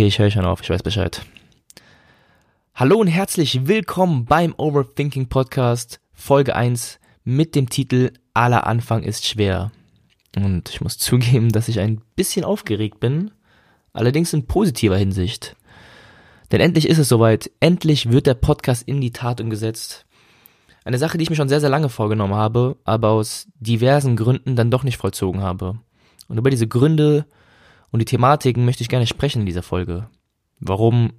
okay, 0.00 0.06
ich 0.06 0.18
höre 0.18 0.30
schon 0.30 0.46
auf, 0.46 0.62
ich 0.62 0.70
weiß 0.70 0.82
Bescheid. 0.82 1.20
Hallo 2.74 2.96
und 2.96 3.06
herzlich 3.06 3.66
willkommen 3.66 4.24
beim 4.24 4.54
Overthinking 4.56 5.28
Podcast 5.28 6.00
Folge 6.14 6.56
1 6.56 6.98
mit 7.24 7.54
dem 7.54 7.68
Titel 7.68 8.12
Aller 8.32 8.66
Anfang 8.66 9.02
ist 9.02 9.26
schwer. 9.26 9.72
Und 10.34 10.70
ich 10.70 10.80
muss 10.80 10.96
zugeben, 10.98 11.50
dass 11.52 11.68
ich 11.68 11.80
ein 11.80 12.00
bisschen 12.16 12.46
aufgeregt 12.46 12.98
bin, 12.98 13.30
allerdings 13.92 14.32
in 14.32 14.46
positiver 14.46 14.96
Hinsicht. 14.96 15.54
Denn 16.50 16.62
endlich 16.62 16.88
ist 16.88 16.96
es 16.96 17.10
soweit, 17.10 17.50
endlich 17.60 18.10
wird 18.10 18.26
der 18.26 18.32
Podcast 18.32 18.88
in 18.88 19.02
die 19.02 19.12
Tat 19.12 19.42
umgesetzt. 19.42 20.06
Eine 20.82 20.96
Sache, 20.96 21.18
die 21.18 21.24
ich 21.24 21.30
mir 21.30 21.36
schon 21.36 21.50
sehr, 21.50 21.60
sehr 21.60 21.68
lange 21.68 21.90
vorgenommen 21.90 22.36
habe, 22.36 22.78
aber 22.84 23.10
aus 23.10 23.48
diversen 23.58 24.16
Gründen 24.16 24.56
dann 24.56 24.70
doch 24.70 24.82
nicht 24.82 24.96
vollzogen 24.96 25.42
habe. 25.42 25.78
Und 26.26 26.38
über 26.38 26.48
diese 26.48 26.68
Gründe 26.68 27.26
und 27.90 28.00
die 28.00 28.04
Thematiken 28.04 28.64
möchte 28.64 28.82
ich 28.82 28.88
gerne 28.88 29.06
sprechen 29.06 29.40
in 29.40 29.46
dieser 29.46 29.62
Folge. 29.62 30.08
Warum 30.58 31.12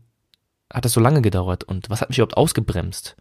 hat 0.72 0.86
es 0.86 0.94
so 0.94 1.02
lange 1.02 1.22
gedauert 1.22 1.64
und 1.64 1.90
was 1.90 2.02
hat 2.02 2.09
mich 2.09 2.18
überhaupt 2.18 2.38
ausgebremst? 2.38 3.16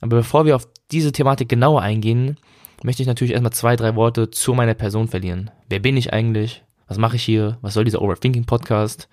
Aber 0.00 0.16
bevor 0.16 0.44
wir 0.44 0.56
auf 0.56 0.68
diese 0.90 1.12
Thematik 1.12 1.48
genauer 1.48 1.82
eingehen, 1.82 2.38
möchte 2.82 3.02
ich 3.02 3.08
natürlich 3.08 3.32
erstmal 3.32 3.52
zwei, 3.52 3.76
drei 3.76 3.94
Worte 3.96 4.30
zu 4.30 4.54
meiner 4.54 4.74
Person 4.74 5.08
verlieren. 5.08 5.50
Wer 5.68 5.80
bin 5.80 5.96
ich 5.96 6.12
eigentlich? 6.12 6.64
Was 6.88 6.98
mache 6.98 7.16
ich 7.16 7.22
hier? 7.22 7.58
Was 7.62 7.74
soll 7.74 7.84
dieser 7.84 8.02
Overthinking 8.02 8.44
Podcast? 8.44 9.08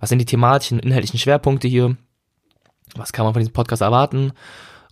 Was 0.00 0.08
sind 0.08 0.18
die 0.18 0.24
thematischen, 0.24 0.78
inhaltlichen 0.78 1.18
Schwerpunkte 1.18 1.68
hier? 1.68 1.96
Was 2.94 3.12
kann 3.12 3.24
man 3.24 3.34
von 3.34 3.40
diesem 3.40 3.52
Podcast 3.52 3.82
erwarten? 3.82 4.32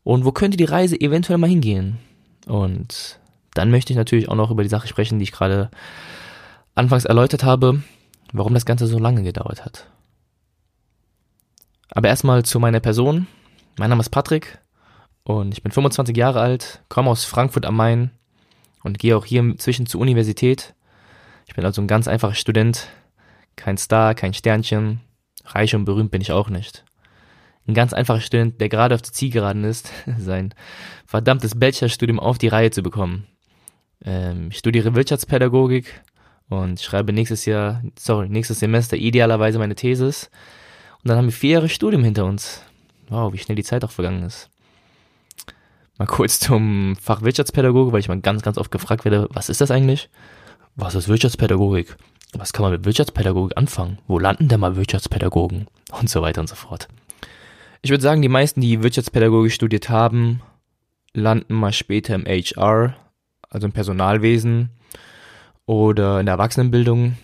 Und 0.05 0.25
wo 0.25 0.33
könnte 0.33 0.57
die 0.57 0.64
Reise 0.64 1.01
eventuell 1.01 1.39
mal 1.39 1.48
hingehen? 1.48 1.98
Und 2.47 3.20
dann 3.55 3.70
möchte 3.70 3.92
ich 3.92 3.97
natürlich 3.97 4.29
auch 4.29 4.35
noch 4.35 4.51
über 4.51 4.62
die 4.62 4.69
Sache 4.69 4.89
sprechen, 4.89 5.19
die 5.19 5.25
ich 5.25 5.33
gerade 5.33 5.70
anfangs 6.75 7.05
erläutert 7.05 7.45
habe, 7.45 7.83
warum 8.33 8.55
das 8.55 8.67
Ganze 8.67 8.87
so 8.87 8.98
lange 8.98 9.23
gedauert 9.23 9.65
hat. 9.65 9.87
Aber 11.91 12.09
erstmal 12.09 12.45
zu 12.45 12.59
meiner 12.59 12.81
Person. 12.81 13.27
Mein 13.79 13.91
Name 13.91 14.01
ist 14.01 14.11
Patrick 14.11 14.59
und 15.25 15.53
ich 15.53 15.62
bin 15.62 15.73
25 15.73 16.17
Jahre 16.17 16.41
alt, 16.41 16.83
komme 16.89 17.11
aus 17.11 17.25
Frankfurt 17.25 17.67
am 17.67 17.77
Main 17.77 18.11
und 18.83 18.98
gehe 18.98 19.17
auch 19.17 19.25
hier 19.25 19.41
inzwischen 19.41 19.87
zur 19.87 20.01
Universität. 20.01 20.75
Ich 21.47 21.55
bin 21.55 21.64
also 21.64 21.83
ein 21.83 21.89
ganz 21.89 22.09
einfacher 22.09 22.34
Student, 22.34 22.89
kein 23.57 23.77
Star, 23.77 24.14
kein 24.14 24.34
Sternchen, 24.34 25.01
reich 25.45 25.75
und 25.75 25.84
berühmt 25.84 26.11
bin 26.11 26.23
ich 26.23 26.33
auch 26.33 26.48
nicht 26.48 26.84
ein 27.67 27.75
ganz 27.75 27.92
einfacher 27.92 28.20
Student, 28.20 28.61
der 28.61 28.69
gerade 28.69 28.95
auf 28.95 29.03
der 29.03 29.12
Zielgeraden 29.12 29.64
ist, 29.64 29.91
sein 30.19 30.55
verdammtes 31.07 31.59
Bachelorstudium 31.59 32.19
auf 32.19 32.39
die 32.39 32.48
Reihe 32.48 32.70
zu 32.70 32.83
bekommen. 32.83 33.27
Ähm, 34.05 34.48
ich 34.51 34.59
studiere 34.59 34.95
Wirtschaftspädagogik 34.95 36.01
und 36.48 36.81
schreibe 36.81 37.12
nächstes 37.12 37.45
Jahr, 37.45 37.83
sorry, 37.98 38.29
nächstes 38.29 38.61
Semester 38.61 38.97
idealerweise 38.97 39.59
meine 39.59 39.75
Thesis. 39.75 40.31
Und 41.03 41.09
dann 41.09 41.19
haben 41.19 41.27
wir 41.27 41.33
vier 41.33 41.51
Jahre 41.51 41.69
Studium 41.69 42.05
hinter 42.05 42.25
uns. 42.25 42.63
Wow, 43.08 43.33
wie 43.33 43.39
schnell 43.39 43.57
die 43.57 43.64
Zeit 43.64 43.85
auch 43.85 43.91
vergangen 43.91 44.23
ist. 44.23 44.51
Mal 45.98 46.07
kurz 46.07 46.41
zum 46.41 46.97
Fach 46.97 47.23
Wirtschaftspädagogik, 47.23 47.92
weil 47.92 48.01
ich 48.01 48.08
mal 48.08 48.20
ganz, 48.20 48.42
ganz 48.42 48.58
oft 48.58 48.70
gefragt 48.70 49.05
werde, 49.05 49.29
was 49.33 49.48
ist 49.48 49.61
das 49.61 49.70
eigentlich? 49.70 50.08
Was 50.75 50.95
ist 50.95 51.08
Wirtschaftspädagogik? 51.08 51.97
Was 52.35 52.53
kann 52.53 52.63
man 52.63 52.73
mit 52.73 52.85
Wirtschaftspädagogik 52.85 53.57
anfangen? 53.59 53.98
Wo 54.07 54.19
landen 54.19 54.48
denn 54.48 54.61
mal 54.61 54.77
Wirtschaftspädagogen? 54.77 55.67
Und 56.01 56.09
so 56.09 56.23
weiter 56.23 56.41
und 56.41 56.48
so 56.48 56.55
fort. 56.55 56.89
Ich 57.83 57.91
würde 57.91 58.03
sagen, 58.03 58.23
die 58.23 58.29
meisten, 58.30 58.63
die 58.63 58.83
Wirtschaftspädagogik 58.83 59.53
studiert 59.53 59.91
haben, 59.91 60.41
landen 61.13 61.53
mal 61.53 61.74
später 61.74 62.14
im 62.14 62.24
HR, 62.24 62.97
also 63.51 63.67
im 63.67 63.73
Personalwesen 63.73 64.70
oder 65.67 66.20
in 66.20 66.27
der 66.27 66.34
Erwachsenenbildung. 66.34 67.17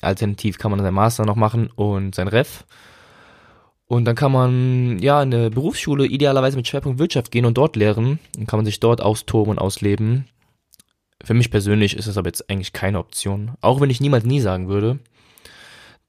Alternativ 0.00 0.58
kann 0.58 0.70
man 0.70 0.80
sein 0.80 0.94
Master 0.94 1.26
noch 1.26 1.36
machen 1.36 1.68
und 1.74 2.14
sein 2.14 2.28
Ref. 2.28 2.64
Und 3.86 4.04
dann 4.04 4.14
kann 4.14 4.30
man 4.30 4.98
ja 5.00 5.20
in 5.22 5.34
eine 5.34 5.50
Berufsschule 5.50 6.06
idealerweise 6.06 6.56
mit 6.56 6.68
Schwerpunkt 6.68 7.00
Wirtschaft 7.00 7.30
gehen 7.32 7.44
und 7.44 7.58
dort 7.58 7.74
lehren. 7.74 8.20
Dann 8.36 8.46
kann 8.46 8.58
man 8.58 8.66
sich 8.66 8.78
dort 8.78 9.00
austoben 9.00 9.52
und 9.52 9.58
ausleben. 9.58 10.26
Für 11.22 11.34
mich 11.34 11.50
persönlich 11.50 11.96
ist 11.96 12.06
das 12.06 12.16
aber 12.16 12.28
jetzt 12.28 12.48
eigentlich 12.48 12.72
keine 12.72 12.98
Option. 12.98 13.52
Auch 13.60 13.80
wenn 13.80 13.90
ich 13.90 14.00
niemals 14.00 14.24
nie 14.24 14.40
sagen 14.40 14.68
würde. 14.68 15.00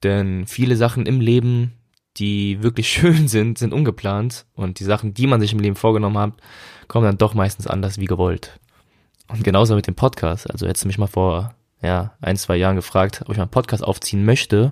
Denn 0.04 0.46
viele 0.46 0.76
Sachen 0.76 1.06
im 1.06 1.20
Leben 1.20 1.74
die 2.18 2.62
wirklich 2.62 2.90
schön 2.92 3.28
sind, 3.28 3.58
sind 3.58 3.74
ungeplant 3.74 4.46
und 4.54 4.80
die 4.80 4.84
Sachen, 4.84 5.14
die 5.14 5.28
man 5.28 5.42
sich 5.42 5.54
im 5.54 5.60
Leben 5.60 5.76
vorgenommen 5.76 6.18
hat, 6.18 6.34
kommen 6.88 7.06
dann 7.06 7.18
doch 7.18 7.34
meistens 7.34 7.68
anders 7.68 8.00
wie 8.00 8.06
gewollt. 8.06 8.60
Und 9.28 9.44
genauso 9.44 9.76
mit 9.76 9.88
dem 9.88 9.96
Podcast. 9.96 10.50
Also 10.52 10.68
hättest 10.68 10.84
du 10.84 10.88
mich 10.88 10.98
mal 10.98 11.08
vor 11.08 11.56
ja, 11.82 12.14
ein, 12.22 12.38
zwei 12.38 12.56
Jahren 12.56 12.76
gefragt, 12.76 13.22
ob 13.24 13.32
ich 13.32 13.38
mal 13.38 13.44
einen 13.44 13.52
Podcast 13.52 13.84
aufziehen 13.84 14.26
möchte, 14.26 14.72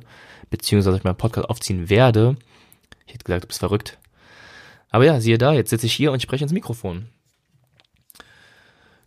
beziehungsweise 0.49 0.95
ob 0.95 0.99
ich 0.99 1.03
mal 1.03 1.11
einen 1.11 1.17
Podcast 1.17 1.49
aufziehen 1.49 1.89
werde. 1.89 2.37
Ich 3.05 3.13
hätte 3.13 3.23
gesagt, 3.23 3.43
du 3.43 3.47
bist 3.47 3.59
verrückt. 3.59 3.97
Aber 4.89 5.05
ja, 5.05 5.19
siehe 5.19 5.37
da, 5.37 5.53
jetzt 5.53 5.69
sitze 5.69 5.85
ich 5.85 5.93
hier 5.93 6.11
und 6.11 6.21
spreche 6.21 6.43
ins 6.43 6.53
Mikrofon. 6.53 7.07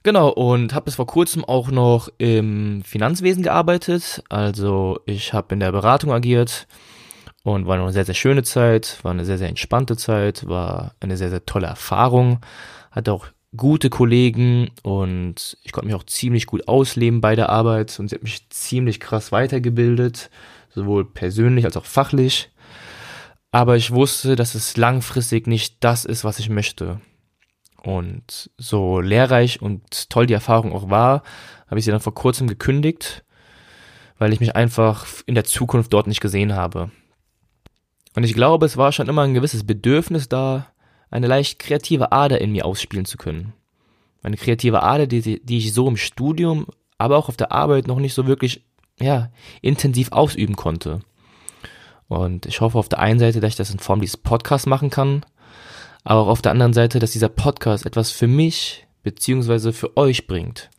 Genau, 0.05 0.31
und 0.31 0.75
habe 0.75 0.87
bis 0.87 0.97
vor 0.97 1.07
kurzem 1.07 1.45
auch 1.45 1.71
noch 1.71 2.09
im 2.19 2.83
Finanzwesen 2.83 3.45
gearbeitet. 3.45 4.25
Also 4.29 5.01
ich 5.07 5.33
habe 5.33 5.55
in 5.55 5.61
der 5.61 5.71
Beratung 5.71 6.13
agiert, 6.13 6.67
und 7.45 7.67
war 7.67 7.79
eine 7.79 7.93
sehr, 7.93 8.05
sehr 8.05 8.15
schöne 8.15 8.43
Zeit, 8.43 8.99
war 9.03 9.11
eine 9.11 9.25
sehr, 9.25 9.39
sehr 9.39 9.49
entspannte 9.49 9.97
Zeit, 9.97 10.47
war 10.47 10.95
eine 11.01 11.17
sehr, 11.17 11.31
sehr 11.31 11.45
tolle 11.45 11.67
Erfahrung, 11.67 12.41
hatte 12.91 13.13
auch 13.13 13.27
gute 13.57 13.91
Kollegen 13.91 14.71
und 14.83 15.59
ich 15.63 15.73
konnte 15.73 15.87
mich 15.87 15.95
auch 15.95 16.05
ziemlich 16.05 16.47
gut 16.47 16.69
ausleben 16.69 17.21
bei 17.21 17.37
der 17.37 17.51
Arbeit 17.51 17.99
und 17.99 18.09
sie 18.09 18.17
hat 18.17 18.23
mich 18.23 18.49
ziemlich 18.49 18.99
krass 18.99 19.31
weitergebildet, 19.31 20.31
sowohl 20.71 21.05
persönlich 21.05 21.65
als 21.65 21.77
auch 21.77 21.85
fachlich. 21.85 22.51
Aber 23.51 23.77
ich 23.77 23.91
wusste, 23.91 24.35
dass 24.35 24.55
es 24.55 24.79
langfristig 24.79 25.47
nicht 25.47 25.77
das 25.81 26.07
ist, 26.07 26.25
was 26.25 26.39
ich 26.39 26.49
möchte. 26.49 27.01
Und 27.83 28.51
so 28.57 29.01
lehrreich 29.01 29.61
und 29.61 30.09
toll 30.09 30.27
die 30.27 30.35
Erfahrung 30.35 30.73
auch 30.73 30.89
war, 30.89 31.23
habe 31.67 31.79
ich 31.79 31.85
sie 31.85 31.91
dann 31.91 32.01
vor 32.01 32.15
kurzem 32.15 32.47
gekündigt, 32.47 33.25
weil 34.19 34.33
ich 34.33 34.41
mich 34.41 34.57
einfach 34.57 35.07
in 35.27 35.35
der 35.35 35.45
Zukunft 35.45 35.93
dort 35.93 36.07
nicht 36.07 36.21
gesehen 36.21 36.55
habe. 36.55 36.91
Und 38.15 38.25
ich 38.25 38.35
glaube, 38.35 38.65
es 38.65 38.77
war 38.77 38.93
schon 38.93 39.09
immer 39.09 39.23
ein 39.23 39.35
gewisses 39.35 39.67
Bedürfnis 39.67 40.29
da, 40.29 40.72
eine 41.13 41.27
leicht 41.27 41.59
kreative 41.59 42.11
Ader 42.11 42.41
in 42.41 42.53
mir 42.53 42.65
ausspielen 42.65 43.05
zu 43.05 43.19
können. 43.19 43.53
Eine 44.23 44.37
kreative 44.37 44.83
Ader, 44.83 45.07
die, 45.07 45.45
die 45.45 45.59
ich 45.59 45.73
so 45.73 45.87
im 45.87 45.97
Studium, 45.97 46.67
aber 46.99 47.19
auch 47.19 47.29
auf 47.29 47.37
der 47.37 47.53
Arbeit 47.53 47.87
noch 47.87 47.99
nicht 47.99 48.15
so 48.15 48.27
wirklich, 48.27 48.65
ja, 48.99 49.31
intensiv 49.61 50.13
ausüben 50.13 50.57
konnte. 50.57 51.01
Und 52.09 52.47
ich 52.47 52.61
hoffe 52.61 52.79
auf 52.79 52.89
der 52.89 52.99
einen 52.99 53.19
Seite, 53.19 53.41
dass 53.41 53.51
ich 53.51 53.57
das 53.57 53.71
in 53.71 53.79
Form 53.79 54.01
dieses 54.01 54.17
Podcasts 54.17 54.67
machen 54.67 54.91
kann, 54.91 55.25
aber 56.05 56.21
auch 56.21 56.29
auf 56.29 56.43
der 56.43 56.53
anderen 56.53 56.73
Seite, 56.73 56.99
dass 56.99 57.13
dieser 57.13 57.29
Podcast 57.29 57.87
etwas 57.87 58.11
für 58.11 58.27
mich 58.27 58.87
beziehungsweise 59.03 59.73
für 59.73 59.97
euch 59.97 60.27
bringt. 60.27 60.71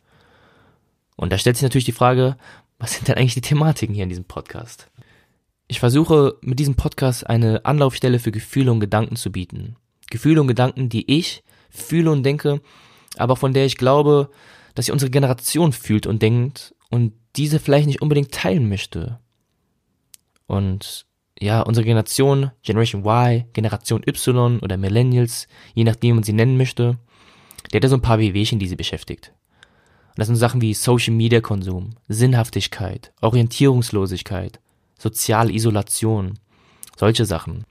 Und 1.16 1.32
da 1.32 1.38
stellt 1.38 1.56
sich 1.56 1.62
natürlich 1.62 1.84
die 1.84 1.92
Frage, 1.92 2.36
was 2.78 2.94
sind 2.94 3.06
denn 3.06 3.16
eigentlich 3.16 3.34
die 3.34 3.40
Thematiken 3.40 3.94
hier 3.94 4.04
in 4.04 4.08
diesem 4.08 4.24
Podcast? 4.24 4.90
Ich 5.68 5.80
versuche 5.80 6.36
mit 6.40 6.58
diesem 6.58 6.74
Podcast 6.74 7.26
eine 7.28 7.64
Anlaufstelle 7.64 8.18
für 8.18 8.32
Gefühle 8.32 8.72
und 8.72 8.80
Gedanken 8.80 9.16
zu 9.16 9.30
bieten. 9.30 9.76
Gefühle 10.10 10.40
und 10.40 10.48
Gedanken, 10.48 10.88
die 10.88 11.10
ich 11.10 11.42
fühle 11.70 12.10
und 12.10 12.22
denke, 12.22 12.60
aber 13.16 13.36
von 13.36 13.52
der 13.52 13.66
ich 13.66 13.76
glaube, 13.76 14.30
dass 14.74 14.86
sie 14.86 14.92
unsere 14.92 15.10
Generation 15.10 15.72
fühlt 15.72 16.06
und 16.06 16.22
denkt 16.22 16.74
und 16.90 17.12
diese 17.36 17.58
vielleicht 17.58 17.86
nicht 17.86 18.02
unbedingt 18.02 18.32
teilen 18.32 18.68
möchte. 18.68 19.18
Und 20.46 21.06
ja, 21.40 21.62
unsere 21.62 21.84
Generation, 21.84 22.50
Generation 22.62 23.04
Y, 23.04 23.44
Generation 23.52 24.02
Y 24.06 24.60
oder 24.60 24.76
Millennials, 24.76 25.48
je 25.74 25.84
nachdem, 25.84 26.10
wie 26.10 26.14
man 26.14 26.22
sie 26.22 26.32
nennen 26.32 26.56
möchte, 26.56 26.98
der 27.72 27.78
hat 27.78 27.84
ja 27.84 27.88
so 27.88 27.96
ein 27.96 28.02
paar 28.02 28.18
Wehwehchen, 28.18 28.58
die 28.58 28.68
sie 28.68 28.76
beschäftigt. 28.76 29.32
Und 30.10 30.18
das 30.18 30.28
sind 30.28 30.36
Sachen 30.36 30.60
wie 30.60 30.74
Social 30.74 31.12
Media 31.12 31.40
Konsum, 31.40 31.96
Sinnhaftigkeit, 32.08 33.12
Orientierungslosigkeit, 33.20 34.60
soziale 34.96 35.52
Isolation, 35.52 36.38
solche 36.96 37.24
Sachen. 37.24 37.64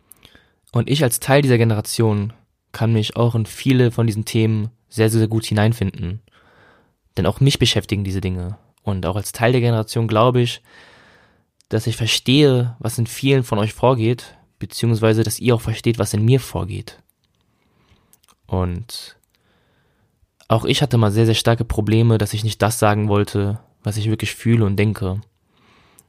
Und 0.73 0.89
ich 0.89 1.03
als 1.03 1.19
Teil 1.19 1.43
dieser 1.43 1.59
Generation 1.59 2.33
kann 2.71 2.91
mich 2.91 3.15
auch 3.15 3.35
in 3.35 3.45
viele 3.45 3.91
von 3.91 4.07
diesen 4.07 4.25
Themen 4.25 4.71
sehr, 4.89 5.09
sehr 5.09 5.27
gut 5.27 5.45
hineinfinden. 5.45 6.21
Denn 7.15 7.27
auch 7.27 7.39
mich 7.39 7.59
beschäftigen 7.59 8.03
diese 8.03 8.21
Dinge. 8.21 8.57
Und 8.81 9.05
auch 9.05 9.15
als 9.15 9.31
Teil 9.31 9.51
der 9.51 9.61
Generation 9.61 10.07
glaube 10.07 10.41
ich, 10.41 10.61
dass 11.69 11.85
ich 11.85 11.95
verstehe, 11.95 12.75
was 12.79 12.97
in 12.97 13.05
vielen 13.05 13.43
von 13.43 13.59
euch 13.59 13.71
vorgeht, 13.71 14.35
beziehungsweise 14.57 15.23
dass 15.23 15.39
ihr 15.39 15.53
auch 15.53 15.61
versteht, 15.61 15.99
was 15.99 16.13
in 16.13 16.25
mir 16.25 16.39
vorgeht. 16.39 16.99
Und 18.47 19.15
auch 20.47 20.65
ich 20.65 20.81
hatte 20.81 20.97
mal 20.97 21.11
sehr, 21.11 21.27
sehr 21.27 21.35
starke 21.35 21.65
Probleme, 21.65 22.17
dass 22.17 22.33
ich 22.33 22.43
nicht 22.43 22.61
das 22.63 22.79
sagen 22.79 23.09
wollte, 23.09 23.59
was 23.83 23.97
ich 23.97 24.09
wirklich 24.09 24.33
fühle 24.33 24.65
und 24.65 24.75
denke. 24.77 25.21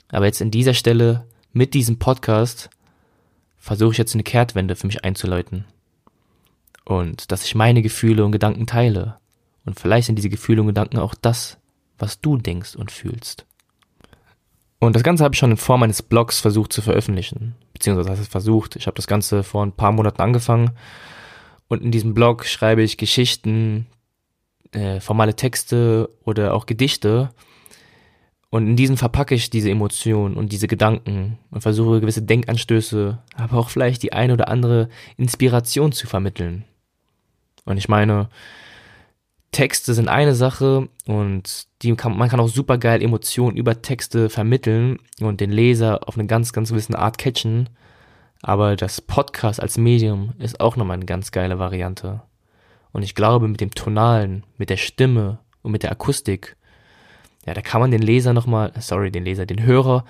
Aber 0.08 0.24
jetzt 0.24 0.40
in 0.40 0.50
dieser 0.50 0.74
Stelle, 0.74 1.26
mit 1.52 1.74
diesem 1.74 1.98
Podcast, 1.98 2.70
versuche 3.64 3.92
ich 3.92 3.98
jetzt 3.98 4.12
eine 4.12 4.22
Kehrtwende 4.22 4.76
für 4.76 4.86
mich 4.86 5.04
einzuläuten. 5.04 5.64
Und 6.84 7.32
dass 7.32 7.46
ich 7.46 7.54
meine 7.54 7.80
Gefühle 7.80 8.22
und 8.22 8.32
Gedanken 8.32 8.66
teile. 8.66 9.16
Und 9.64 9.80
vielleicht 9.80 10.06
sind 10.06 10.16
diese 10.16 10.28
Gefühle 10.28 10.60
und 10.60 10.66
Gedanken 10.66 10.98
auch 10.98 11.14
das, 11.14 11.56
was 11.96 12.20
du 12.20 12.36
denkst 12.36 12.76
und 12.76 12.92
fühlst. 12.92 13.46
Und 14.80 14.94
das 14.94 15.02
Ganze 15.02 15.24
habe 15.24 15.34
ich 15.34 15.38
schon 15.38 15.52
in 15.52 15.56
Form 15.56 15.82
eines 15.82 16.02
Blogs 16.02 16.40
versucht 16.40 16.74
zu 16.74 16.82
veröffentlichen. 16.82 17.54
Beziehungsweise 17.72 18.10
heißt 18.10 18.20
es 18.20 18.28
versucht. 18.28 18.76
Ich 18.76 18.86
habe 18.86 18.96
das 18.96 19.06
Ganze 19.06 19.42
vor 19.42 19.64
ein 19.64 19.72
paar 19.72 19.92
Monaten 19.92 20.20
angefangen. 20.20 20.72
Und 21.66 21.82
in 21.82 21.90
diesem 21.90 22.12
Blog 22.12 22.44
schreibe 22.44 22.82
ich 22.82 22.98
Geschichten, 22.98 23.86
äh, 24.72 25.00
formale 25.00 25.36
Texte 25.36 26.10
oder 26.22 26.52
auch 26.52 26.66
Gedichte. 26.66 27.30
Und 28.54 28.68
in 28.68 28.76
diesen 28.76 28.96
verpacke 28.96 29.34
ich 29.34 29.50
diese 29.50 29.68
Emotionen 29.68 30.36
und 30.36 30.52
diese 30.52 30.68
Gedanken 30.68 31.38
und 31.50 31.62
versuche 31.62 32.00
gewisse 32.00 32.22
Denkanstöße, 32.22 33.18
aber 33.34 33.58
auch 33.58 33.68
vielleicht 33.68 34.04
die 34.04 34.12
eine 34.12 34.34
oder 34.34 34.46
andere 34.46 34.90
Inspiration 35.16 35.90
zu 35.90 36.06
vermitteln. 36.06 36.62
Und 37.64 37.78
ich 37.78 37.88
meine, 37.88 38.28
Texte 39.50 39.92
sind 39.92 40.06
eine 40.06 40.36
Sache 40.36 40.88
und 41.04 41.66
die 41.82 41.96
kann, 41.96 42.16
man 42.16 42.28
kann 42.28 42.38
auch 42.38 42.46
super 42.46 42.78
geil 42.78 43.02
Emotionen 43.02 43.56
über 43.56 43.82
Texte 43.82 44.30
vermitteln 44.30 45.00
und 45.18 45.40
den 45.40 45.50
Leser 45.50 46.06
auf 46.06 46.16
eine 46.16 46.28
ganz, 46.28 46.52
ganz 46.52 46.68
gewisse 46.68 46.96
Art 46.96 47.18
catchen. 47.18 47.70
Aber 48.40 48.76
das 48.76 49.00
Podcast 49.00 49.60
als 49.60 49.78
Medium 49.78 50.32
ist 50.38 50.60
auch 50.60 50.76
nochmal 50.76 50.98
eine 50.98 51.06
ganz 51.06 51.32
geile 51.32 51.58
Variante. 51.58 52.22
Und 52.92 53.02
ich 53.02 53.16
glaube, 53.16 53.48
mit 53.48 53.60
dem 53.60 53.72
Tonalen, 53.72 54.44
mit 54.58 54.70
der 54.70 54.76
Stimme 54.76 55.40
und 55.62 55.72
mit 55.72 55.82
der 55.82 55.90
Akustik, 55.90 56.56
ja, 57.46 57.54
da 57.54 57.60
kann 57.60 57.80
man 57.80 57.90
den 57.90 58.02
Leser 58.02 58.32
nochmal, 58.32 58.72
sorry, 58.78 59.10
den 59.10 59.24
Leser, 59.24 59.46
den 59.46 59.62
Hörer 59.62 60.04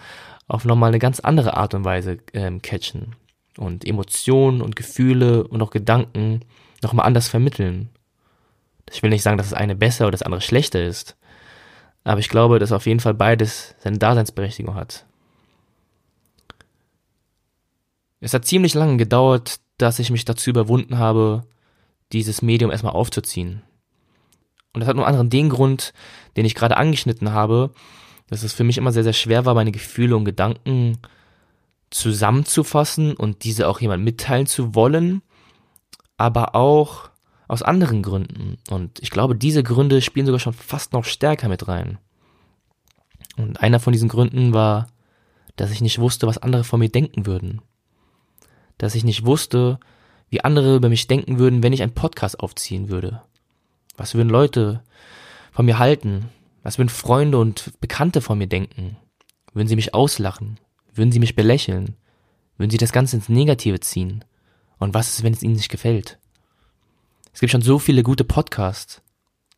auf 0.46 0.64
nochmal 0.64 0.88
eine 0.88 0.98
ganz 0.98 1.20
andere 1.20 1.56
Art 1.56 1.74
und 1.74 1.84
Weise 1.84 2.18
ähm, 2.32 2.62
catchen. 2.62 3.16
Und 3.56 3.86
Emotionen 3.86 4.62
und 4.62 4.76
Gefühle 4.76 5.46
und 5.46 5.62
auch 5.62 5.70
Gedanken 5.70 6.40
nochmal 6.82 7.06
anders 7.06 7.28
vermitteln. 7.28 7.88
Ich 8.92 9.02
will 9.02 9.10
nicht 9.10 9.22
sagen, 9.22 9.38
dass 9.38 9.50
das 9.50 9.58
eine 9.58 9.76
besser 9.76 10.04
oder 10.04 10.12
das 10.12 10.22
andere 10.22 10.40
schlechter 10.40 10.82
ist. 10.84 11.16
Aber 12.02 12.20
ich 12.20 12.28
glaube, 12.28 12.58
dass 12.58 12.72
auf 12.72 12.86
jeden 12.86 13.00
Fall 13.00 13.14
beides 13.14 13.74
seine 13.78 13.98
Daseinsberechtigung 13.98 14.74
hat. 14.74 15.06
Es 18.20 18.34
hat 18.34 18.44
ziemlich 18.44 18.74
lange 18.74 18.96
gedauert, 18.96 19.60
dass 19.78 19.98
ich 19.98 20.10
mich 20.10 20.24
dazu 20.24 20.50
überwunden 20.50 20.98
habe, 20.98 21.44
dieses 22.12 22.42
Medium 22.42 22.70
erstmal 22.70 22.94
aufzuziehen. 22.94 23.62
Und 24.74 24.80
das 24.80 24.88
hat 24.88 24.96
nur 24.96 25.06
anderen 25.06 25.30
den 25.30 25.48
Grund, 25.48 25.94
den 26.36 26.44
ich 26.44 26.54
gerade 26.54 26.76
angeschnitten 26.76 27.32
habe, 27.32 27.70
dass 28.28 28.42
es 28.42 28.52
für 28.52 28.64
mich 28.64 28.76
immer 28.76 28.92
sehr, 28.92 29.04
sehr 29.04 29.12
schwer 29.12 29.46
war, 29.46 29.54
meine 29.54 29.72
Gefühle 29.72 30.16
und 30.16 30.24
Gedanken 30.24 30.98
zusammenzufassen 31.90 33.14
und 33.14 33.44
diese 33.44 33.68
auch 33.68 33.80
jemand 33.80 34.02
mitteilen 34.02 34.46
zu 34.46 34.74
wollen, 34.74 35.22
aber 36.16 36.54
auch 36.54 37.10
aus 37.46 37.62
anderen 37.62 38.02
Gründen. 38.02 38.58
Und 38.68 38.98
ich 39.00 39.10
glaube, 39.10 39.36
diese 39.36 39.62
Gründe 39.62 40.02
spielen 40.02 40.26
sogar 40.26 40.40
schon 40.40 40.54
fast 40.54 40.92
noch 40.92 41.04
stärker 41.04 41.48
mit 41.48 41.68
rein. 41.68 41.98
Und 43.36 43.60
einer 43.60 43.80
von 43.80 43.92
diesen 43.92 44.08
Gründen 44.08 44.52
war, 44.52 44.88
dass 45.56 45.70
ich 45.70 45.80
nicht 45.80 46.00
wusste, 46.00 46.26
was 46.26 46.38
andere 46.38 46.64
von 46.64 46.80
mir 46.80 46.88
denken 46.88 47.26
würden. 47.26 47.62
Dass 48.78 48.94
ich 48.94 49.04
nicht 49.04 49.24
wusste, 49.24 49.78
wie 50.30 50.42
andere 50.42 50.76
über 50.76 50.88
mich 50.88 51.06
denken 51.06 51.38
würden, 51.38 51.62
wenn 51.62 51.72
ich 51.72 51.82
einen 51.82 51.94
Podcast 51.94 52.40
aufziehen 52.40 52.88
würde. 52.88 53.22
Was 53.96 54.14
würden 54.14 54.28
Leute 54.28 54.82
von 55.52 55.66
mir 55.66 55.78
halten? 55.78 56.28
Was 56.62 56.78
würden 56.78 56.88
Freunde 56.88 57.38
und 57.38 57.72
Bekannte 57.80 58.20
von 58.20 58.38
mir 58.38 58.46
denken? 58.46 58.96
Würden 59.52 59.68
sie 59.68 59.76
mich 59.76 59.94
auslachen? 59.94 60.58
Würden 60.92 61.12
sie 61.12 61.20
mich 61.20 61.36
belächeln? 61.36 61.96
Würden 62.56 62.70
sie 62.70 62.78
das 62.78 62.92
Ganze 62.92 63.16
ins 63.16 63.28
Negative 63.28 63.80
ziehen? 63.80 64.24
Und 64.78 64.94
was 64.94 65.10
ist, 65.10 65.22
wenn 65.22 65.32
es 65.32 65.42
ihnen 65.42 65.54
nicht 65.54 65.70
gefällt? 65.70 66.18
Es 67.32 67.40
gibt 67.40 67.50
schon 67.50 67.62
so 67.62 67.78
viele 67.78 68.02
gute 68.02 68.24
Podcasts. 68.24 69.02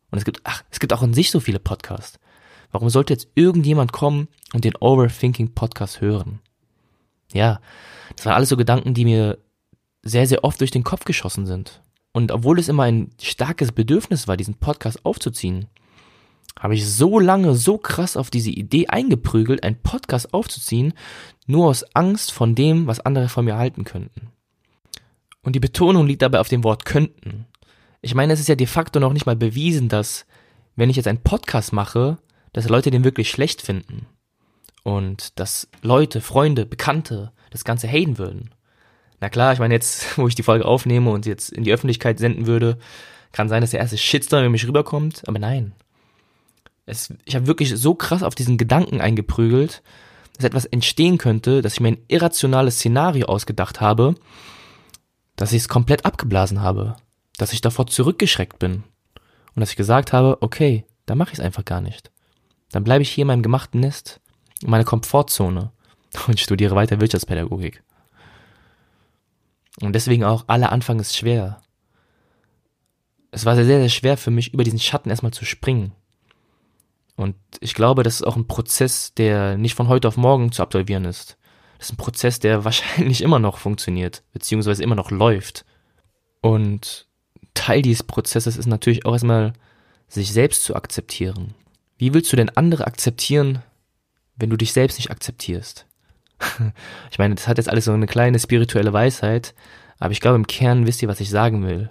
Und 0.09 0.17
es 0.17 0.25
gibt, 0.25 0.41
ach, 0.43 0.63
es 0.71 0.79
gibt 0.79 0.93
auch 0.93 1.03
in 1.03 1.13
sich 1.13 1.31
so 1.31 1.39
viele 1.39 1.59
Podcasts. 1.59 2.19
Warum 2.71 2.89
sollte 2.89 3.13
jetzt 3.13 3.27
irgendjemand 3.35 3.91
kommen 3.91 4.27
und 4.53 4.63
den 4.63 4.75
Overthinking 4.75 5.53
Podcast 5.53 6.01
hören? 6.01 6.39
Ja, 7.33 7.59
das 8.15 8.25
waren 8.25 8.35
alles 8.35 8.49
so 8.49 8.57
Gedanken, 8.57 8.93
die 8.93 9.05
mir 9.05 9.37
sehr, 10.03 10.27
sehr 10.27 10.43
oft 10.43 10.59
durch 10.59 10.71
den 10.71 10.83
Kopf 10.83 11.05
geschossen 11.05 11.45
sind. 11.45 11.81
Und 12.17 12.31
obwohl 12.31 12.57
es 12.57 12.67
immer 12.67 12.81
ein 12.81 13.11
starkes 13.21 13.71
Bedürfnis 13.71 14.27
war, 14.27 14.37
diesen 14.37 14.55
Podcast 14.55 15.05
aufzuziehen, 15.05 15.67
habe 16.57 16.73
ich 16.73 16.89
so 16.89 17.19
lange, 17.19 17.53
so 17.53 17.77
krass 17.77 18.17
auf 18.17 18.31
diese 18.31 18.49
Idee 18.49 18.87
eingeprügelt, 18.87 19.61
einen 19.61 19.79
Podcast 19.83 20.33
aufzuziehen, 20.33 20.95
nur 21.45 21.67
aus 21.67 21.83
Angst 21.93 22.31
von 22.31 22.55
dem, 22.55 22.87
was 22.87 23.01
andere 23.01 23.29
von 23.29 23.45
mir 23.45 23.57
halten 23.57 23.83
könnten. 23.83 24.31
Und 25.43 25.53
die 25.53 25.59
Betonung 25.59 26.07
liegt 26.07 26.23
dabei 26.23 26.39
auf 26.39 26.49
dem 26.49 26.63
Wort 26.63 26.85
könnten. 26.85 27.45
Ich 28.01 28.15
meine, 28.15 28.33
es 28.33 28.39
ist 28.39 28.49
ja 28.49 28.55
de 28.55 28.65
facto 28.65 28.99
noch 28.99 29.13
nicht 29.13 29.27
mal 29.27 29.35
bewiesen, 29.35 29.87
dass, 29.87 30.25
wenn 30.75 30.89
ich 30.89 30.95
jetzt 30.95 31.07
einen 31.07 31.21
Podcast 31.21 31.71
mache, 31.71 32.17
dass 32.51 32.67
Leute 32.67 32.89
den 32.89 33.03
wirklich 33.03 33.29
schlecht 33.29 33.61
finden. 33.61 34.07
Und 34.81 35.39
dass 35.39 35.69
Leute, 35.83 36.21
Freunde, 36.21 36.65
Bekannte 36.65 37.31
das 37.51 37.63
Ganze 37.63 37.87
haten 37.87 38.17
würden. 38.17 38.49
Na 39.19 39.29
klar, 39.29 39.53
ich 39.53 39.59
meine, 39.59 39.73
jetzt, 39.73 40.05
wo 40.17 40.27
ich 40.27 40.35
die 40.35 40.43
Folge 40.43 40.65
aufnehme 40.65 41.09
und 41.11 41.25
jetzt 41.25 41.51
in 41.51 41.63
die 41.63 41.73
Öffentlichkeit 41.73 42.19
senden 42.19 42.47
würde, 42.47 42.77
kann 43.31 43.49
sein, 43.49 43.61
dass 43.61 43.71
der 43.71 43.79
erste 43.79 43.97
Shitstorm 43.97 44.41
über 44.41 44.49
mich 44.49 44.67
rüberkommt, 44.67 45.23
aber 45.27 45.39
nein. 45.39 45.73
Es, 46.85 47.13
ich 47.25 47.35
habe 47.35 47.47
wirklich 47.47 47.75
so 47.75 47.95
krass 47.95 48.23
auf 48.23 48.35
diesen 48.35 48.57
Gedanken 48.57 49.01
eingeprügelt, 49.01 49.83
dass 50.37 50.45
etwas 50.45 50.65
entstehen 50.65 51.17
könnte, 51.17 51.61
dass 51.61 51.73
ich 51.73 51.79
mir 51.81 51.89
ein 51.89 52.03
irrationales 52.07 52.75
Szenario 52.75 53.27
ausgedacht 53.27 53.81
habe, 53.81 54.15
dass 55.35 55.51
ich 55.51 55.63
es 55.63 55.69
komplett 55.69 56.05
abgeblasen 56.05 56.61
habe 56.61 56.95
dass 57.37 57.53
ich 57.53 57.61
davor 57.61 57.87
zurückgeschreckt 57.87 58.59
bin 58.59 58.83
und 59.55 59.59
dass 59.59 59.69
ich 59.69 59.75
gesagt 59.75 60.11
habe, 60.11 60.37
okay, 60.41 60.85
dann 61.05 61.17
mache 61.17 61.31
ich 61.31 61.39
es 61.39 61.45
einfach 61.45 61.63
gar 61.63 61.81
nicht. 61.81 62.11
Dann 62.71 62.83
bleibe 62.83 63.03
ich 63.03 63.11
hier 63.11 63.21
in 63.21 63.27
meinem 63.27 63.43
gemachten 63.43 63.79
Nest, 63.79 64.19
in 64.61 64.69
meiner 64.69 64.83
Komfortzone 64.83 65.71
und 66.27 66.39
studiere 66.39 66.75
weiter 66.75 66.99
Wirtschaftspädagogik. 66.99 67.83
Und 69.81 69.93
deswegen 69.93 70.23
auch, 70.23 70.45
aller 70.47 70.71
Anfang 70.71 70.99
ist 70.99 71.15
schwer. 71.15 71.61
Es 73.31 73.45
war 73.45 73.55
sehr, 73.55 73.65
sehr 73.65 73.89
schwer 73.89 74.17
für 74.17 74.31
mich, 74.31 74.53
über 74.53 74.63
diesen 74.63 74.79
Schatten 74.79 75.09
erstmal 75.09 75.33
zu 75.33 75.45
springen. 75.45 75.93
Und 77.15 77.35
ich 77.59 77.73
glaube, 77.73 78.03
das 78.03 78.15
ist 78.15 78.23
auch 78.23 78.35
ein 78.35 78.47
Prozess, 78.47 79.13
der 79.13 79.57
nicht 79.57 79.75
von 79.75 79.87
heute 79.87 80.07
auf 80.07 80.17
morgen 80.17 80.51
zu 80.51 80.61
absolvieren 80.61 81.05
ist. 81.05 81.37
Das 81.77 81.87
ist 81.87 81.93
ein 81.93 81.97
Prozess, 81.97 82.39
der 82.39 82.63
wahrscheinlich 82.63 83.21
immer 83.21 83.39
noch 83.39 83.57
funktioniert, 83.57 84.23
beziehungsweise 84.33 84.83
immer 84.83 84.95
noch 84.95 85.11
läuft. 85.11 85.65
Und 86.41 87.07
Teil 87.53 87.81
dieses 87.81 88.03
Prozesses 88.03 88.55
ist 88.55 88.67
natürlich 88.67 89.05
auch 89.05 89.13
erstmal, 89.13 89.53
sich 90.07 90.31
selbst 90.31 90.63
zu 90.63 90.75
akzeptieren. 90.75 91.53
Wie 91.97 92.13
willst 92.13 92.31
du 92.31 92.37
denn 92.37 92.55
andere 92.55 92.87
akzeptieren, 92.87 93.63
wenn 94.35 94.49
du 94.49 94.55
dich 94.55 94.71
selbst 94.71 94.97
nicht 94.97 95.11
akzeptierst? 95.11 95.85
ich 97.11 97.19
meine, 97.19 97.35
das 97.35 97.47
hat 97.47 97.57
jetzt 97.57 97.69
alles 97.69 97.85
so 97.85 97.91
eine 97.91 98.07
kleine 98.07 98.39
spirituelle 98.39 98.93
Weisheit, 98.93 99.53
aber 99.99 100.11
ich 100.11 100.21
glaube, 100.21 100.35
im 100.35 100.47
Kern 100.47 100.85
wisst 100.85 101.01
ihr, 101.01 101.07
was 101.07 101.19
ich 101.19 101.29
sagen 101.29 101.65
will. 101.65 101.89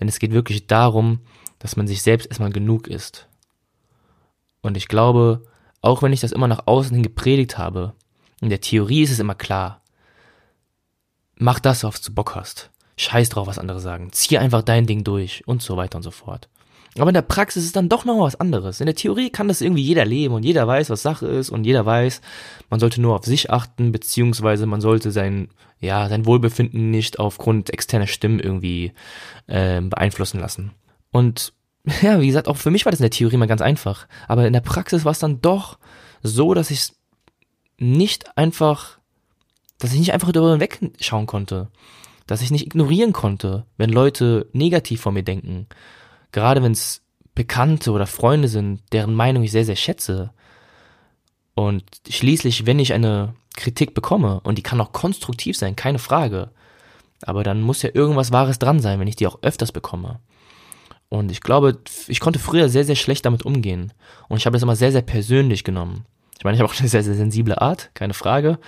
Denn 0.00 0.08
es 0.08 0.18
geht 0.18 0.32
wirklich 0.32 0.66
darum, 0.66 1.20
dass 1.58 1.76
man 1.76 1.86
sich 1.86 2.02
selbst 2.02 2.26
erstmal 2.26 2.50
genug 2.50 2.88
ist. 2.88 3.28
Und 4.62 4.76
ich 4.76 4.88
glaube, 4.88 5.44
auch 5.80 6.02
wenn 6.02 6.12
ich 6.12 6.20
das 6.20 6.32
immer 6.32 6.48
nach 6.48 6.66
außen 6.66 6.94
hin 6.94 7.02
gepredigt 7.02 7.58
habe, 7.58 7.94
in 8.40 8.48
der 8.48 8.60
Theorie 8.60 9.02
ist 9.02 9.10
es 9.10 9.18
immer 9.18 9.34
klar, 9.34 9.82
mach 11.36 11.60
das, 11.60 11.82
worauf 11.82 12.00
du 12.00 12.12
Bock 12.12 12.34
hast. 12.34 12.70
Scheiß 12.96 13.30
drauf, 13.30 13.46
was 13.46 13.58
andere 13.58 13.80
sagen. 13.80 14.12
Zieh 14.12 14.38
einfach 14.38 14.62
dein 14.62 14.86
Ding 14.86 15.04
durch 15.04 15.46
und 15.46 15.62
so 15.62 15.76
weiter 15.76 15.96
und 15.96 16.02
so 16.02 16.10
fort. 16.10 16.48
Aber 16.98 17.08
in 17.08 17.14
der 17.14 17.22
Praxis 17.22 17.64
ist 17.64 17.76
dann 17.76 17.88
doch 17.88 18.04
noch 18.04 18.20
was 18.20 18.38
anderes. 18.38 18.80
In 18.80 18.86
der 18.86 18.94
Theorie 18.94 19.30
kann 19.30 19.48
das 19.48 19.62
irgendwie 19.62 19.82
jeder 19.82 20.04
leben 20.04 20.34
und 20.34 20.44
jeder 20.44 20.66
weiß, 20.66 20.90
was 20.90 21.02
Sache 21.02 21.26
ist 21.26 21.48
und 21.48 21.64
jeder 21.64 21.86
weiß, 21.86 22.20
man 22.68 22.80
sollte 22.80 23.00
nur 23.00 23.16
auf 23.16 23.24
sich 23.24 23.50
achten, 23.50 23.92
beziehungsweise 23.92 24.66
man 24.66 24.82
sollte 24.82 25.10
sein, 25.10 25.48
ja, 25.80 26.08
sein 26.08 26.26
Wohlbefinden 26.26 26.90
nicht 26.90 27.18
aufgrund 27.18 27.70
externer 27.70 28.06
Stimmen 28.06 28.40
irgendwie 28.40 28.92
äh, 29.46 29.80
beeinflussen 29.80 30.38
lassen. 30.38 30.72
Und 31.10 31.54
ja, 32.02 32.20
wie 32.20 32.26
gesagt, 32.26 32.46
auch 32.46 32.58
für 32.58 32.70
mich 32.70 32.84
war 32.84 32.92
das 32.92 33.00
in 33.00 33.04
der 33.04 33.10
Theorie 33.10 33.38
mal 33.38 33.46
ganz 33.46 33.62
einfach. 33.62 34.06
Aber 34.28 34.46
in 34.46 34.52
der 34.52 34.60
Praxis 34.60 35.04
war 35.04 35.12
es 35.12 35.18
dann 35.18 35.40
doch 35.40 35.78
so, 36.22 36.52
dass 36.52 36.70
ich 36.70 36.92
nicht 37.78 38.36
einfach, 38.36 38.98
dass 39.78 39.92
ich 39.92 39.98
nicht 39.98 40.12
einfach 40.12 40.30
darüber 40.30 40.60
wegschauen 40.60 41.26
konnte 41.26 41.68
dass 42.26 42.42
ich 42.42 42.50
nicht 42.50 42.66
ignorieren 42.66 43.12
konnte, 43.12 43.66
wenn 43.76 43.90
Leute 43.90 44.48
negativ 44.52 45.00
von 45.00 45.14
mir 45.14 45.22
denken. 45.22 45.66
Gerade 46.32 46.62
wenn 46.62 46.72
es 46.72 47.02
Bekannte 47.34 47.92
oder 47.92 48.06
Freunde 48.06 48.48
sind, 48.48 48.82
deren 48.92 49.14
Meinung 49.14 49.42
ich 49.42 49.52
sehr, 49.52 49.64
sehr 49.64 49.76
schätze. 49.76 50.32
Und 51.54 51.84
schließlich, 52.08 52.66
wenn 52.66 52.78
ich 52.78 52.92
eine 52.92 53.34
Kritik 53.54 53.94
bekomme 53.94 54.40
und 54.40 54.56
die 54.56 54.62
kann 54.62 54.80
auch 54.80 54.92
konstruktiv 54.92 55.56
sein, 55.56 55.76
keine 55.76 55.98
Frage. 55.98 56.50
Aber 57.22 57.44
dann 57.44 57.60
muss 57.60 57.82
ja 57.82 57.90
irgendwas 57.92 58.32
Wahres 58.32 58.58
dran 58.58 58.80
sein, 58.80 58.98
wenn 58.98 59.08
ich 59.08 59.16
die 59.16 59.26
auch 59.26 59.42
öfters 59.42 59.72
bekomme. 59.72 60.18
Und 61.08 61.30
ich 61.30 61.42
glaube, 61.42 61.78
ich 62.08 62.20
konnte 62.20 62.38
früher 62.38 62.68
sehr, 62.68 62.84
sehr 62.84 62.96
schlecht 62.96 63.26
damit 63.26 63.44
umgehen. 63.44 63.92
Und 64.28 64.38
ich 64.38 64.46
habe 64.46 64.54
das 64.54 64.62
immer 64.62 64.76
sehr, 64.76 64.92
sehr 64.92 65.02
persönlich 65.02 65.62
genommen. 65.62 66.06
Ich 66.38 66.44
meine, 66.44 66.56
ich 66.56 66.62
habe 66.62 66.72
auch 66.72 66.78
eine 66.78 66.88
sehr, 66.88 67.04
sehr 67.04 67.14
sensible 67.14 67.60
Art, 67.60 67.90
keine 67.94 68.14
Frage. 68.14 68.58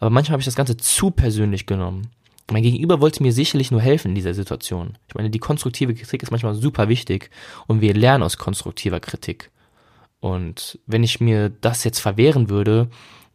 Aber 0.00 0.10
manchmal 0.10 0.34
habe 0.34 0.40
ich 0.40 0.46
das 0.46 0.56
Ganze 0.56 0.76
zu 0.76 1.12
persönlich 1.12 1.66
genommen. 1.66 2.10
Mein 2.50 2.62
Gegenüber 2.62 3.00
wollte 3.00 3.22
mir 3.22 3.32
sicherlich 3.32 3.70
nur 3.70 3.80
helfen 3.80 4.08
in 4.08 4.14
dieser 4.14 4.34
Situation. 4.34 4.98
Ich 5.08 5.14
meine, 5.14 5.30
die 5.30 5.38
konstruktive 5.38 5.94
Kritik 5.94 6.22
ist 6.22 6.30
manchmal 6.30 6.54
super 6.54 6.88
wichtig 6.88 7.30
und 7.66 7.80
wir 7.80 7.94
lernen 7.94 8.22
aus 8.22 8.36
konstruktiver 8.36 9.00
Kritik. 9.00 9.50
Und 10.20 10.78
wenn 10.86 11.02
ich 11.02 11.20
mir 11.20 11.48
das 11.48 11.84
jetzt 11.84 12.00
verwehren 12.00 12.50
würde, 12.50 12.88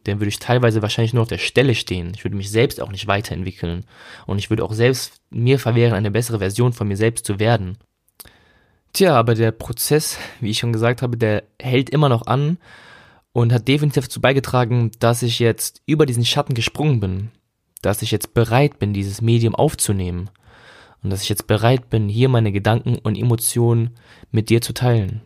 dann 0.04 0.20
würde 0.20 0.30
ich 0.30 0.39
teilweise 0.39 0.82
wahrscheinlich 0.82 1.13
nur 1.13 1.24
auf 1.24 1.30
der 1.30 1.38
Stelle 1.38 1.75
stehen. 1.75 2.12
Ich 2.16 2.24
würde 2.24 2.38
mich 2.38 2.51
selbst 2.51 2.82
auch 2.82 2.92
nicht 2.92 3.08
weiterentwickeln. 3.08 3.86
Und 4.25 4.39
ich 4.39 4.50
würde 4.50 4.63
auch 4.63 4.74
selbst 4.74 5.22
mir 5.30 5.60
verwehren, 5.60 5.94
eine 5.94 6.12
bessere 6.12 6.39
Version 6.39 6.74
von 6.74 6.88
mir 6.88 6.98
selbst 6.98 7.25
zu 7.25 7.39
werden. 7.39 7.78
Tja, 8.94 9.16
aber 9.16 9.36
der 9.36 9.51
Prozess, 9.51 10.18
wie 10.39 10.50
ich 10.50 10.60
schon 10.60 10.74
gesagt 10.74 11.01
habe, 11.01 11.18
der 11.18 11.44
hält 11.62 11.89
immer 11.89 12.10
noch 12.10 12.25
an 12.25 12.58
und 13.34 13.54
hat 13.54 13.68
definitiv 13.68 14.06
dazu 14.06 14.22
beigetragen, 14.22 14.92
dass 15.00 15.22
ich 15.22 15.39
jetzt 15.39 15.82
über 15.86 16.06
diesen 16.06 16.25
Schatten 16.25 16.54
gesprungen 16.54 17.00
bin. 17.00 17.32
Dass 17.82 18.02
ich 18.02 18.12
jetzt 18.12 18.34
bereit 18.34 18.80
bin, 18.80 18.94
dieses 18.94 19.22
Medium 19.22 19.56
aufzunehmen. 19.56 20.30
Und 21.02 21.10
dass 21.10 21.22
ich 21.24 21.30
jetzt 21.30 21.48
bereit 21.48 21.90
bin, 21.90 22.10
hier 22.10 22.30
meine 22.30 22.52
Gedanken 22.52 22.98
und 22.98 23.18
Emotionen 23.18 23.92
mit 24.32 24.50
dir 24.50 24.62
zu 24.62 24.74
teilen. 24.74 25.22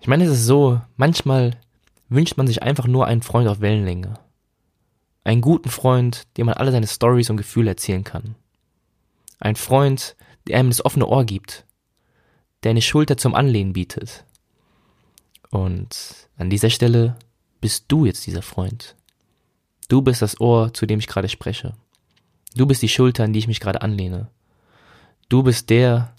Ich 0.00 0.08
meine, 0.08 0.24
es 0.24 0.30
ist 0.30 0.46
so, 0.46 0.80
manchmal 0.96 1.58
wünscht 2.08 2.36
man 2.36 2.46
sich 2.46 2.62
einfach 2.62 2.86
nur 2.86 3.06
einen 3.06 3.22
Freund 3.22 3.48
auf 3.48 3.60
Wellenlänge. 3.60 4.14
Einen 5.24 5.40
guten 5.40 5.68
Freund, 5.68 6.26
dem 6.36 6.46
man 6.46 6.54
alle 6.54 6.70
seine 6.70 6.86
Stories 6.86 7.30
und 7.30 7.36
Gefühle 7.36 7.70
erzählen 7.70 8.04
kann. 8.04 8.36
Ein 9.40 9.56
Freund, 9.56 10.16
der 10.46 10.58
einem 10.58 10.70
das 10.70 10.84
offene 10.84 11.06
Ohr 11.06 11.24
gibt, 11.24 11.64
der 12.62 12.70
eine 12.70 12.82
Schulter 12.82 13.16
zum 13.16 13.34
Anlehnen 13.34 13.72
bietet. 13.72 14.24
Und 15.50 16.28
an 16.36 16.50
dieser 16.50 16.70
Stelle 16.70 17.16
bist 17.60 17.86
du 17.88 18.06
jetzt 18.06 18.26
dieser 18.26 18.42
Freund. 18.42 18.96
Du 19.88 20.02
bist 20.02 20.22
das 20.22 20.40
Ohr, 20.40 20.72
zu 20.74 20.86
dem 20.86 20.98
ich 20.98 21.06
gerade 21.06 21.28
spreche. 21.28 21.74
Du 22.54 22.66
bist 22.66 22.82
die 22.82 22.88
Schulter, 22.88 23.24
an 23.24 23.32
die 23.32 23.38
ich 23.38 23.48
mich 23.48 23.60
gerade 23.60 23.82
anlehne. 23.82 24.28
Du 25.28 25.42
bist 25.42 25.70
der, 25.70 26.14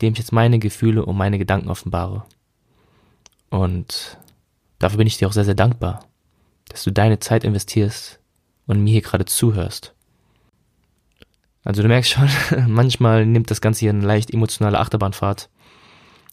dem 0.00 0.12
ich 0.12 0.18
jetzt 0.18 0.32
meine 0.32 0.58
Gefühle 0.58 1.04
und 1.04 1.16
meine 1.16 1.38
Gedanken 1.38 1.70
offenbare. 1.70 2.24
Und 3.50 4.18
Dafür 4.82 4.98
bin 4.98 5.06
ich 5.06 5.16
dir 5.16 5.28
auch 5.28 5.32
sehr, 5.32 5.44
sehr 5.44 5.54
dankbar, 5.54 6.00
dass 6.68 6.82
du 6.82 6.90
deine 6.90 7.20
Zeit 7.20 7.44
investierst 7.44 8.18
und 8.66 8.82
mir 8.82 8.90
hier 8.90 9.00
gerade 9.00 9.26
zuhörst. 9.26 9.94
Also 11.62 11.82
du 11.82 11.88
merkst 11.88 12.10
schon, 12.10 12.28
manchmal 12.66 13.24
nimmt 13.24 13.52
das 13.52 13.60
Ganze 13.60 13.78
hier 13.78 13.90
eine 13.90 14.04
leicht 14.04 14.34
emotionale 14.34 14.80
Achterbahnfahrt. 14.80 15.50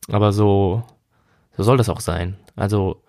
Aber 0.08 0.34
so, 0.34 0.84
so 1.56 1.62
soll 1.62 1.78
das 1.78 1.90
auch 1.90 2.00
sein. 2.00 2.38
Also 2.56 3.04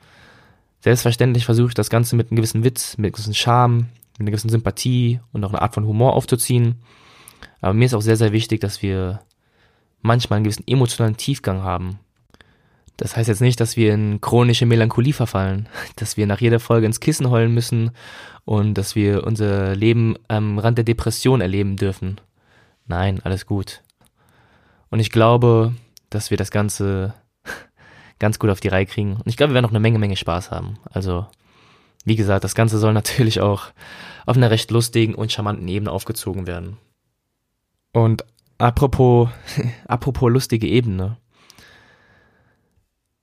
selbstverständlich 0.81 1.45
versuche 1.45 1.69
ich 1.69 1.75
das 1.75 1.91
Ganze 1.91 2.17
mit 2.17 2.31
einem 2.31 2.37
gewissen 2.37 2.65
Witz, 2.65 2.97
mit 2.97 3.07
einem 3.07 3.13
gewissen 3.13 3.35
Charme, 3.35 3.77
mit 4.13 4.21
einer 4.21 4.31
gewissen 4.31 4.51
Sympathie 4.51 5.21
und 5.33 5.45
auch 5.45 5.51
einer 5.51 5.63
Art 5.63 5.75
von 5.75 5.87
Humor 5.87 6.15
aufzuziehen. 6.15 6.83
Aber 7.61 7.75
mir 7.75 7.85
ist 7.85 7.95
auch 7.95 8.03
sehr, 8.03 8.17
sehr 8.17 8.33
wichtig, 8.33 8.61
dass 8.61 8.83
wir 8.83 9.21
manchmal 10.03 10.39
einen 10.39 10.45
gewissen 10.45 10.67
emotionalen 10.67 11.17
Tiefgang 11.17 11.63
haben 11.63 11.99
das 13.01 13.17
heißt 13.17 13.31
jetzt 13.31 13.41
nicht, 13.41 13.59
dass 13.61 13.79
wir 13.79 13.95
in 13.95 14.21
chronische 14.21 14.67
Melancholie 14.67 15.15
verfallen, 15.15 15.71
dass 15.97 16.19
wir 16.19 16.27
nach 16.27 16.41
jeder 16.41 16.61
Folge 16.61 16.87
ins 16.87 17.01
Kissen 17.01 17.31
heulen 17.31 17.53
müssen 17.53 17.93
und 18.45 18.75
dass 18.75 18.95
wir 18.95 19.27
unser 19.27 19.75
Leben 19.75 20.17
am 20.29 20.59
Rand 20.59 20.77
der 20.77 20.85
Depression 20.85 21.41
erleben 21.41 21.77
dürfen. 21.77 22.21
Nein, 22.87 23.21
alles 23.25 23.47
gut. 23.47 23.83
Und 24.91 25.01
ich 25.01 25.11
glaube, 25.11 25.73
dass 26.11 26.31
wir 26.31 26.37
das 26.37 26.51
Ganze 26.51 27.15
ganz 28.21 28.39
gut 28.39 28.51
auf 28.51 28.61
die 28.61 28.69
Reihe 28.69 28.87
kriegen. 28.87 29.15
Und 29.15 29.27
ich 29.27 29.37
glaube, 29.37 29.51
wir 29.51 29.55
werden 29.55 29.65
noch 29.65 29.71
eine 29.71 29.81
Menge, 29.81 29.99
Menge 29.99 30.17
Spaß 30.17 30.53
haben. 30.53 30.79
Also, 30.85 31.27
wie 32.05 32.15
gesagt, 32.15 32.45
das 32.45 32.55
Ganze 32.55 32.79
soll 32.79 32.93
natürlich 32.95 33.41
auch 33.41 33.65
auf 34.27 34.37
einer 34.37 34.51
recht 34.53 34.71
lustigen 34.71 35.17
und 35.17 35.33
charmanten 35.33 35.67
Ebene 35.67 35.91
aufgezogen 35.91 36.47
werden. 36.47 36.77
Und 37.93 38.25
apropos, 38.59 39.31
apropos 39.89 40.31
lustige 40.31 40.69
Ebene. 40.69 41.17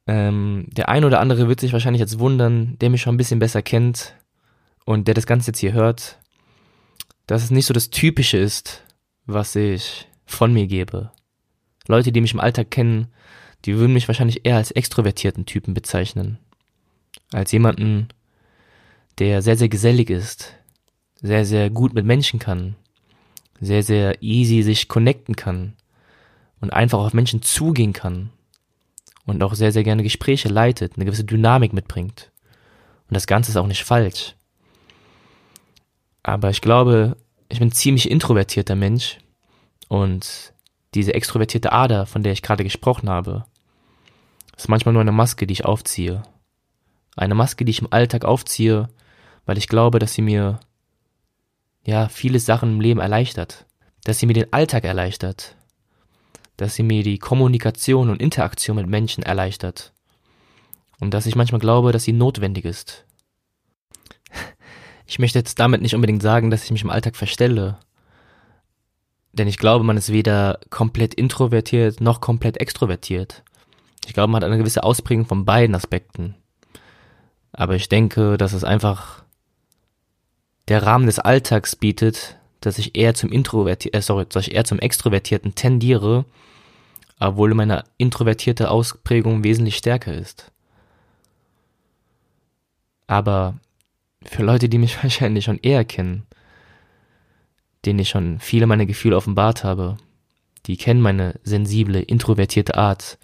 Ähm, 0.08 0.68
der 0.72 0.90
ein 0.90 1.06
oder 1.06 1.20
andere 1.20 1.48
wird 1.48 1.60
sich 1.60 1.74
wahrscheinlich 1.74 2.00
jetzt 2.00 2.20
wundern, 2.20 2.78
der 2.80 2.90
mich 2.90 3.02
schon 3.02 3.16
ein 3.16 3.18
bisschen 3.18 3.40
besser 3.40 3.62
kennt 3.62 4.16
und 4.86 5.08
der 5.08 5.14
das 5.14 5.28
Ganze 5.28 5.52
jetzt 5.52 5.60
hier 5.60 5.74
hört, 5.74 6.18
dass 7.28 7.44
es 7.44 7.52
nicht 7.52 7.66
so 7.66 7.74
das 7.74 7.90
Typische 7.90 8.38
ist, 8.38 8.84
was 9.26 9.56
ich 9.56 10.08
von 10.26 10.54
mir 10.54 10.66
gebe. 10.66 11.12
Leute, 11.88 12.14
die 12.14 12.22
mich 12.22 12.34
im 12.34 12.40
Alltag 12.40 12.72
kennen, 12.72 13.08
die 13.66 13.76
würden 13.78 13.94
mich 13.94 14.08
wahrscheinlich 14.08 14.46
eher 14.46 14.58
als 14.58 14.72
extrovertierten 14.72 15.46
Typen 15.46 15.74
bezeichnen. 15.74 16.38
Als 17.32 17.52
jemanden, 17.52 18.08
der 19.20 19.42
sehr, 19.42 19.58
sehr 19.58 19.70
gesellig 19.70 20.10
ist, 20.10 20.54
sehr, 21.22 21.46
sehr 21.46 21.70
gut 21.70 21.94
mit 21.94 22.06
Menschen 22.06 22.40
kann, 22.40 22.76
sehr, 23.60 23.84
sehr 23.84 24.22
easy 24.22 24.62
sich 24.62 24.88
connecten 24.88 25.36
kann 25.36 25.74
und 26.62 26.72
einfach 26.72 27.00
auf 27.00 27.14
Menschen 27.14 27.42
zugehen 27.42 27.94
kann 27.94 28.30
und 29.26 29.42
auch 29.44 29.56
sehr, 29.56 29.72
sehr 29.72 29.84
gerne 29.84 30.04
Gespräche 30.04 30.48
leitet, 30.48 30.96
eine 30.96 31.06
gewisse 31.06 31.24
Dynamik 31.24 31.74
mitbringt. 31.74 32.32
Und 33.10 33.16
das 33.16 33.28
Ganze 33.28 33.52
ist 33.52 33.58
auch 33.58 33.68
nicht 33.68 33.84
falsch. 33.84 34.36
Aber 36.24 36.50
ich 36.50 36.62
glaube, 36.62 37.18
ich 37.50 37.60
bin 37.60 37.70
ein 37.70 37.74
ziemlich 37.74 38.10
introvertierter 38.12 38.76
Mensch 38.76 39.18
und 39.88 40.54
diese 40.98 41.14
extrovertierte 41.14 41.72
Ader, 41.72 42.06
von 42.06 42.24
der 42.24 42.34
ich 42.34 42.42
gerade 42.42 42.64
gesprochen 42.64 43.10
habe, 43.10 43.46
ist 44.58 44.70
manchmal 44.70 44.94
nur 44.94 45.02
eine 45.02 45.12
Maske, 45.12 45.48
die 45.48 45.54
ich 45.54 45.66
aufziehe. 45.66 46.24
Eine 47.16 47.36
Maske, 47.36 47.64
die 47.64 47.70
ich 47.72 47.82
im 47.82 47.92
Alltag 47.92 48.26
aufziehe, 48.26 48.90
weil 49.46 49.58
ich 49.58 49.68
glaube, 49.68 50.00
dass 50.00 50.14
sie 50.14 50.22
mir 50.22 50.60
ja 51.86 52.10
viele 52.10 52.40
Sachen 52.40 52.74
im 52.74 52.82
Leben 52.82 53.00
erleichtert, 53.00 53.66
dass 54.04 54.20
sie 54.20 54.26
mir 54.26 54.34
den 54.34 54.52
Alltag 54.52 54.84
erleichtert, 54.84 55.56
dass 56.58 56.76
sie 56.76 56.84
mir 56.84 57.04
die 57.04 57.20
Kommunikation 57.20 58.10
und 58.10 58.22
Interaktion 58.22 58.76
mit 58.76 58.88
Menschen 58.88 59.24
erleichtert. 59.24 59.94
Und 61.00 61.14
dass 61.14 61.28
ich 61.28 61.36
manchmal 61.36 61.62
glaube, 61.62 61.92
dass 61.92 62.04
sie 62.04 62.14
notwendig 62.14 62.66
ist. 62.66 63.06
Ich 65.06 65.20
möchte 65.20 65.40
jetzt 65.40 65.60
damit 65.60 65.82
nicht 65.82 65.96
unbedingt 65.96 66.22
sagen, 66.22 66.50
dass 66.50 66.66
ich 66.66 66.72
mich 66.72 66.82
im 66.82 66.90
Alltag 66.90 67.16
verstelle. 67.16 67.78
Denn 69.38 69.48
ich 69.48 69.58
glaube, 69.58 69.84
man 69.84 69.98
ist 69.98 70.12
weder 70.12 70.60
komplett 70.70 71.14
introvertiert 71.14 72.02
noch 72.02 72.22
komplett 72.22 72.58
extrovertiert. 72.58 73.44
Ich 74.06 74.14
glaube, 74.14 74.32
man 74.32 74.42
hat 74.42 74.50
eine 74.50 74.58
gewisse 74.58 74.84
Ausprägung 74.84 75.26
von 75.26 75.46
beiden 75.46 75.76
Aspekten. 75.76 76.36
Aber 77.52 77.76
ich 77.76 77.90
denke, 77.90 78.38
dass 78.38 78.54
es 78.54 78.64
einfach 78.64 79.24
der 80.68 80.84
Rahmen 80.84 81.06
des 81.06 81.20
Alltags 81.20 81.76
bietet, 81.76 82.38
dass 82.62 82.78
ich 82.78 82.96
eher 82.96 83.14
zum 83.14 83.32
Introverti 83.32 83.90
äh, 83.90 84.02
sorry, 84.02 84.26
dass 84.28 84.48
ich 84.48 84.56
eher 84.56 84.66
zum 84.66 84.80
Extrovertierten 84.80 85.56
tendiere 85.56 86.26
obwohl 87.20 87.54
meine 87.54 87.84
introvertierte 87.98 88.70
Ausprägung 88.70 89.44
wesentlich 89.44 89.78
stärker 89.78 90.14
ist. 90.14 90.52
Aber 93.08 93.56
für 94.24 94.44
Leute, 94.44 94.70
die 94.70 94.78
mich 94.78 95.02
wahrscheinlich 95.04 95.46
schon 95.46 95.60
eher 95.60 95.86
kennen, 95.86 96.26
denen 97.86 98.00
ich 98.00 98.10
schon 98.10 98.40
viele 98.40 98.68
meiner 98.68 98.86
Gefühle 98.86 99.16
offenbart 99.16 99.64
habe, 99.64 99.98
die 100.66 100.78
kennen 100.78 101.02
meine 101.02 101.40
sensible, 101.44 102.02
introvertierte 102.02 102.76
Art, 102.76 103.18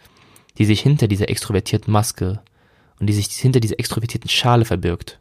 die 0.58 0.66
sich 0.66 0.82
hinter 0.82 1.08
dieser 1.08 1.30
extrovertierten 1.30 1.92
Maske 1.92 2.42
und 3.00 3.08
die 3.08 3.14
sich 3.14 3.28
hinter 3.28 3.60
dieser 3.60 3.80
extrovertierten 3.80 4.30
Schale 4.30 4.66
verbirgt. 4.66 5.20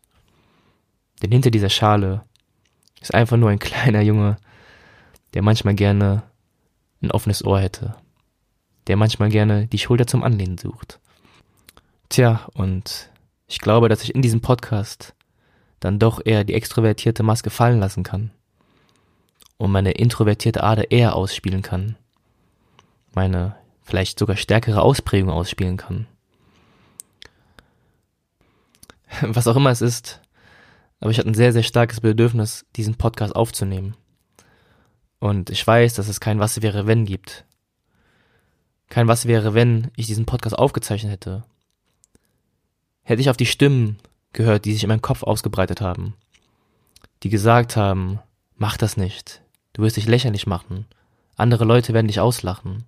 Denn 1.22 1.32
hinter 1.32 1.50
dieser 1.50 1.70
Schale 1.70 2.24
ist 3.00 3.14
einfach 3.14 3.36
nur 3.36 3.50
ein 3.50 3.58
kleiner 3.70 4.02
Junge, 4.02 4.36
der 5.34 5.42
manchmal 5.42 5.74
gerne 5.74 6.22
ein 7.00 7.10
offenes 7.10 7.44
Ohr 7.44 7.60
hätte 7.60 7.96
der 8.86 8.96
manchmal 8.96 9.28
gerne 9.28 9.66
die 9.66 9.78
Schulter 9.78 10.06
zum 10.06 10.22
Anlehnen 10.22 10.58
sucht. 10.58 11.00
Tja, 12.08 12.46
und 12.54 13.10
ich 13.46 13.60
glaube, 13.60 13.88
dass 13.88 14.02
ich 14.02 14.14
in 14.14 14.22
diesem 14.22 14.40
Podcast 14.40 15.14
dann 15.80 15.98
doch 15.98 16.20
eher 16.24 16.44
die 16.44 16.54
extrovertierte 16.54 17.22
Maske 17.22 17.50
fallen 17.50 17.80
lassen 17.80 18.02
kann 18.02 18.30
und 19.62 19.70
meine 19.70 19.92
introvertierte 19.92 20.64
Ader 20.64 20.90
eher 20.90 21.14
ausspielen 21.14 21.62
kann, 21.62 21.94
meine 23.14 23.54
vielleicht 23.84 24.18
sogar 24.18 24.36
stärkere 24.36 24.82
Ausprägung 24.82 25.30
ausspielen 25.30 25.76
kann. 25.76 26.08
Was 29.20 29.46
auch 29.46 29.54
immer 29.54 29.70
es 29.70 29.80
ist, 29.80 30.20
aber 30.98 31.12
ich 31.12 31.18
hatte 31.18 31.30
ein 31.30 31.34
sehr, 31.34 31.52
sehr 31.52 31.62
starkes 31.62 32.00
Bedürfnis, 32.00 32.66
diesen 32.74 32.96
Podcast 32.96 33.36
aufzunehmen. 33.36 33.94
Und 35.20 35.48
ich 35.48 35.64
weiß, 35.64 35.94
dass 35.94 36.08
es 36.08 36.18
kein 36.18 36.40
Was 36.40 36.60
wäre, 36.60 36.88
wenn 36.88 37.04
gibt 37.04 37.44
kein 38.88 39.06
Was 39.06 39.26
wäre, 39.26 39.54
wenn 39.54 39.92
ich 39.94 40.06
diesen 40.06 40.26
Podcast 40.26 40.58
aufgezeichnet 40.58 41.12
hätte. 41.12 41.44
Hätte 43.04 43.22
ich 43.22 43.30
auf 43.30 43.36
die 43.36 43.46
Stimmen 43.46 44.00
gehört, 44.32 44.64
die 44.64 44.72
sich 44.72 44.82
in 44.82 44.88
meinem 44.88 45.02
Kopf 45.02 45.22
ausgebreitet 45.22 45.80
haben. 45.80 46.14
Die 47.22 47.28
gesagt 47.30 47.76
haben, 47.76 48.18
mach 48.56 48.76
das 48.76 48.96
nicht. 48.96 49.41
Du 49.72 49.82
wirst 49.82 49.96
dich 49.96 50.06
lächerlich 50.06 50.46
machen. 50.46 50.86
Andere 51.36 51.64
Leute 51.64 51.94
werden 51.94 52.08
dich 52.08 52.20
auslachen. 52.20 52.84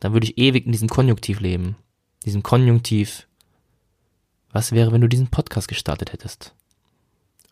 Dann 0.00 0.12
würde 0.12 0.26
ich 0.26 0.38
ewig 0.38 0.66
in 0.66 0.72
diesem 0.72 0.88
Konjunktiv 0.88 1.40
leben. 1.40 1.76
Diesem 2.24 2.42
Konjunktiv. 2.42 3.28
Was 4.50 4.72
wäre, 4.72 4.92
wenn 4.92 5.00
du 5.00 5.08
diesen 5.08 5.28
Podcast 5.28 5.68
gestartet 5.68 6.12
hättest? 6.12 6.54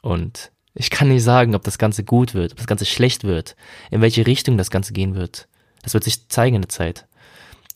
Und 0.03 0.51
ich 0.75 0.91
kann 0.91 1.09
nicht 1.09 1.23
sagen, 1.23 1.55
ob 1.55 1.63
das 1.63 1.79
Ganze 1.79 2.05
gut 2.05 2.35
wird, 2.35 2.53
ob 2.53 2.59
das 2.59 2.67
Ganze 2.67 2.87
schlecht 2.87 3.25
wird, 3.25 3.57
in 3.91 4.01
welche 4.01 4.27
Richtung 4.27 4.57
das 4.57 4.71
Ganze 4.71 4.93
gehen 4.93 5.15
wird. 5.15 5.49
Das 5.83 5.95
wird 5.95 6.05
sich 6.05 6.29
zeigen 6.29 6.57
in 6.57 6.63
der 6.63 6.69
Zeit. 6.69 7.07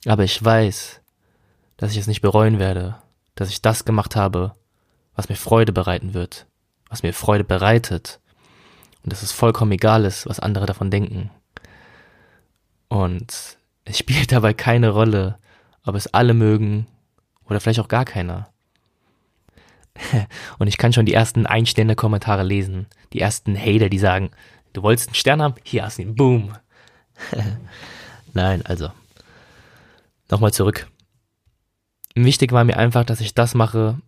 Aber 0.07 0.25
ich 0.25 0.43
weiß, 0.43 1.01
dass 1.77 1.93
ich 1.93 1.99
es 1.99 2.07
nicht 2.07 2.21
bereuen 2.21 2.59
werde, 2.59 2.97
dass 3.35 3.49
ich 3.49 3.63
das 3.63 3.85
gemacht 3.85 4.17
habe, 4.17 4.55
was 5.15 5.29
mir 5.29 5.37
Freude 5.37 5.73
bereiten 5.73 6.15
wird, 6.15 6.47
was 6.89 7.03
mir 7.03 7.13
Freude 7.13 7.45
bereitet. 7.45 8.21
Und 9.05 9.13
dass 9.13 9.23
es 9.23 9.33
vollkommen 9.33 9.73
egal 9.73 10.05
ist, 10.05 10.27
was 10.27 10.41
andere 10.41 10.67
davon 10.67 10.91
denken. 10.91 11.31
Und 12.89 13.59
es 13.85 13.99
spielt 13.99 14.33
dabei 14.33 14.55
keine 14.55 14.91
Rolle, 14.91 15.39
ob 15.85 15.95
es 15.95 16.13
alle 16.13 16.35
mögen 16.35 16.87
oder 17.45 17.61
vielleicht 17.61 17.81
auch 17.81 17.89
gar 17.89 18.05
keiner. 18.05 18.49
Und 20.59 20.67
ich 20.67 20.79
kann 20.79 20.93
schon 20.93 21.07
die 21.07 21.15
ersten 21.15 21.47
Einstände-Kommentare 21.47 22.43
lesen. 22.43 22.87
Die 23.13 23.21
ersten 23.21 23.57
Hater, 23.57 23.89
die 23.89 23.99
sagen, 23.99 24.31
du 24.73 24.83
wolltest 24.83 25.09
einen 25.09 25.15
Stern 25.15 25.43
haben? 25.43 25.55
Hier 25.63 25.85
hast 25.85 25.99
du 25.99 26.03
ihn. 26.03 26.17
Boom. 26.17 26.57
Nein, 28.33 28.65
also. 28.67 28.91
Nochmal 30.31 30.53
zurück. 30.53 30.89
Wichtig 32.15 32.53
war 32.53 32.65
mir 32.65 32.77
einfach, 32.77 33.05
dass 33.05 33.21
ich 33.21 33.35
das 33.35 33.55
mache, 33.55 33.99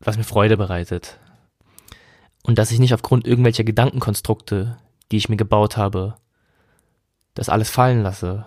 was 0.00 0.16
mir 0.16 0.24
Freude 0.24 0.56
bereitet. 0.56 1.18
Und 2.46 2.58
dass 2.58 2.70
ich 2.70 2.78
nicht 2.78 2.94
aufgrund 2.94 3.26
irgendwelcher 3.26 3.64
Gedankenkonstrukte, 3.64 4.78
die 5.10 5.16
ich 5.16 5.28
mir 5.28 5.36
gebaut 5.36 5.76
habe, 5.76 6.14
das 7.34 7.48
alles 7.48 7.70
fallen 7.70 8.04
lasse. 8.04 8.46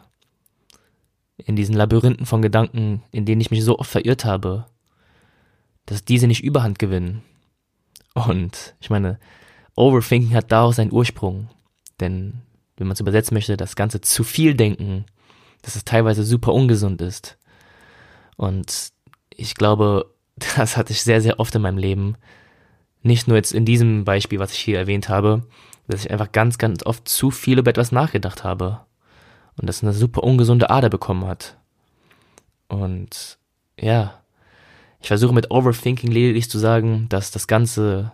In 1.36 1.58
diesen 1.58 1.75
Labyrinthen 1.75 2.25
von 2.25 2.41
Gedanken, 2.41 3.03
in 3.12 3.25
denen 3.25 3.41
ich 3.41 3.51
mich 3.51 3.62
so 3.62 3.77
oft 3.77 3.91
verirrt 3.91 4.24
habe, 4.24 4.68
dass 5.86 6.06
diese 6.06 6.27
nicht 6.27 6.46
überhand 6.46 6.79
gewinnen. 6.79 7.24
Und 8.13 8.74
ich 8.79 8.89
meine, 8.89 9.20
Overthinking 9.75 10.34
hat 10.34 10.50
da 10.50 10.62
auch 10.62 10.74
seinen 10.74 10.94
Ursprung. 10.94 11.50
Denn 12.00 12.41
wenn 12.77 12.88
man 12.88 12.94
es 12.94 13.01
übersetzen 13.01 13.36
möchte, 13.36 13.58
das 13.58 13.75
Ganze 13.75 14.00
zu 14.00 14.24
viel 14.24 14.53
denken, 14.53 15.08
dass 15.62 15.75
es 15.75 15.84
teilweise 15.84 16.24
super 16.24 16.53
ungesund 16.53 17.01
ist. 17.01 17.38
Und 18.38 18.94
ich 19.29 19.56
glaube, 19.56 20.10
das 20.56 20.77
hatte 20.77 20.94
ich 20.94 21.03
sehr, 21.03 21.20
sehr 21.20 21.38
oft 21.41 21.53
in 21.53 21.63
meinem 21.63 21.77
Leben. 21.77 22.15
Nicht 23.01 23.27
nur 23.27 23.38
jetzt 23.38 23.53
in 23.53 23.65
diesem 23.65 24.03
Beispiel, 24.03 24.39
was 24.39 24.51
ich 24.51 24.60
hier 24.60 24.77
erwähnt 24.77 25.10
habe, 25.10 25.44
dass 25.88 26.06
ich 26.06 26.12
einfach 26.12 26.32
ganz, 26.32 26.58
ganz 26.58 26.86
oft 26.86 27.08
zu 27.08 27.32
viel 27.32 27.60
über 27.60 27.72
etwas 27.72 27.91
nachgedacht 27.91 28.44
habe. 28.44 28.82
Und 29.58 29.68
das 29.68 29.84
eine 29.84 29.94
super 29.94 30.24
ungesunde 30.24 30.70
Ader 30.70 30.89
bekommen 30.89 31.25
hat. 31.25 31.58
Und 32.68 33.39
ja, 33.79 34.22
ich 35.01 35.08
versuche 35.08 35.34
mit 35.34 35.51
Overthinking 35.51 36.12
lediglich 36.12 36.50
zu 36.50 36.60
sagen, 36.60 37.08
dass 37.10 37.32
das 37.32 37.48
Ganze 37.48 38.12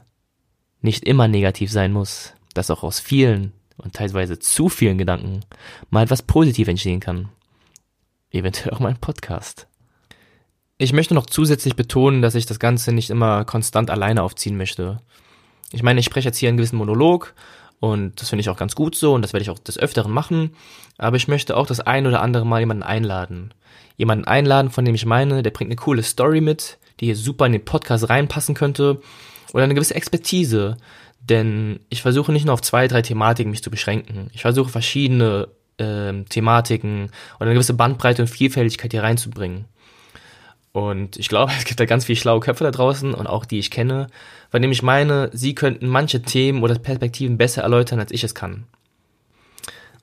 nicht 0.81 1.03
immer 1.03 1.27
negativ 1.27 1.71
sein 1.71 1.91
muss, 1.91 2.33
dass 2.53 2.71
auch 2.71 2.83
aus 2.83 2.99
vielen 2.99 3.53
und 3.77 3.93
teilweise 3.93 4.39
zu 4.39 4.69
vielen 4.69 4.97
Gedanken 4.97 5.41
mal 5.89 6.03
etwas 6.03 6.21
positiv 6.21 6.67
entstehen 6.67 6.99
kann. 6.99 7.29
Eventuell 8.31 8.73
auch 8.73 8.79
mein 8.79 8.97
Podcast. 8.97 9.67
Ich 10.77 10.93
möchte 10.93 11.13
noch 11.13 11.25
zusätzlich 11.25 11.75
betonen, 11.75 12.21
dass 12.21 12.35
ich 12.35 12.45
das 12.45 12.59
Ganze 12.59 12.91
nicht 12.91 13.09
immer 13.09 13.45
konstant 13.45 13.89
alleine 13.89 14.23
aufziehen 14.23 14.57
möchte. 14.57 15.01
Ich 15.71 15.83
meine, 15.83 15.99
ich 15.99 16.05
spreche 16.05 16.27
jetzt 16.27 16.37
hier 16.37 16.49
einen 16.49 16.57
gewissen 16.57 16.77
Monolog 16.77 17.33
und 17.79 18.21
das 18.21 18.29
finde 18.29 18.41
ich 18.41 18.49
auch 18.49 18.57
ganz 18.57 18.75
gut 18.75 18.95
so 18.95 19.13
und 19.13 19.21
das 19.21 19.33
werde 19.33 19.43
ich 19.43 19.49
auch 19.49 19.59
des 19.59 19.77
Öfteren 19.77 20.11
machen, 20.11 20.55
aber 20.97 21.17
ich 21.17 21.27
möchte 21.27 21.55
auch 21.55 21.67
das 21.67 21.79
ein 21.79 22.07
oder 22.07 22.21
andere 22.21 22.45
Mal 22.45 22.59
jemanden 22.59 22.83
einladen 22.83 23.53
jemanden 23.97 24.25
einladen, 24.25 24.71
von 24.71 24.85
dem 24.85 24.95
ich 24.95 25.05
meine, 25.05 25.43
der 25.43 25.51
bringt 25.51 25.69
eine 25.69 25.77
coole 25.77 26.03
Story 26.03 26.41
mit, 26.41 26.77
die 26.99 27.05
hier 27.05 27.15
super 27.15 27.45
in 27.45 27.53
den 27.53 27.65
Podcast 27.65 28.09
reinpassen 28.09 28.55
könnte 28.55 29.01
oder 29.53 29.63
eine 29.63 29.73
gewisse 29.73 29.95
Expertise. 29.95 30.77
Denn 31.19 31.79
ich 31.89 32.01
versuche 32.01 32.31
nicht 32.31 32.45
nur 32.45 32.53
auf 32.53 32.61
zwei, 32.61 32.87
drei 32.87 33.01
Thematiken 33.01 33.51
mich 33.51 33.63
zu 33.63 33.71
beschränken. 33.71 34.29
Ich 34.33 34.41
versuche 34.41 34.69
verschiedene 34.69 35.47
äh, 35.77 36.13
Thematiken 36.29 37.09
oder 37.37 37.47
eine 37.47 37.53
gewisse 37.53 37.73
Bandbreite 37.73 38.21
und 38.21 38.27
Vielfältigkeit 38.27 38.91
hier 38.91 39.03
reinzubringen. 39.03 39.65
Und 40.75 41.15
ich 41.15 41.29
glaube, 41.29 41.53
es 41.57 41.63
gibt 41.63 41.79
da 41.79 41.85
ganz 41.85 42.03
viele 42.03 42.19
schlaue 42.19 42.41
Köpfe 42.41 42.65
da 42.65 42.71
draußen 42.71 43.13
und 43.13 43.27
auch 43.27 43.45
die 43.45 43.59
ich 43.59 43.71
kenne, 43.71 44.07
von 44.51 44.61
denen 44.61 44.73
ich 44.73 44.83
meine, 44.83 45.29
sie 45.31 45.55
könnten 45.55 45.87
manche 45.87 46.21
Themen 46.21 46.63
oder 46.63 46.77
Perspektiven 46.77 47.37
besser 47.37 47.61
erläutern, 47.61 48.01
als 48.01 48.11
ich 48.11 48.25
es 48.25 48.35
kann. 48.35 48.65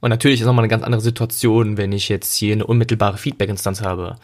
Und 0.01 0.09
natürlich 0.09 0.41
ist 0.41 0.47
nochmal 0.47 0.63
eine 0.63 0.71
ganz 0.71 0.83
andere 0.83 1.03
Situation, 1.03 1.77
wenn 1.77 1.93
ich 1.93 2.09
jetzt 2.09 2.35
hier 2.35 2.55
eine 2.55 2.67
unmittelbare 2.67 3.19
Feedback-Instanz 3.19 3.83
habe. 3.83 4.17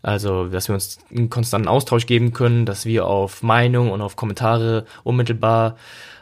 Also, 0.00 0.46
dass 0.46 0.68
wir 0.68 0.74
uns 0.74 0.98
einen 1.10 1.30
konstanten 1.30 1.66
Austausch 1.66 2.06
geben 2.06 2.32
können, 2.32 2.64
dass 2.64 2.86
wir 2.86 3.04
auf 3.04 3.42
Meinung 3.42 3.90
und 3.90 4.00
auf 4.00 4.14
Kommentare 4.14 4.86
unmittelbar 5.02 5.76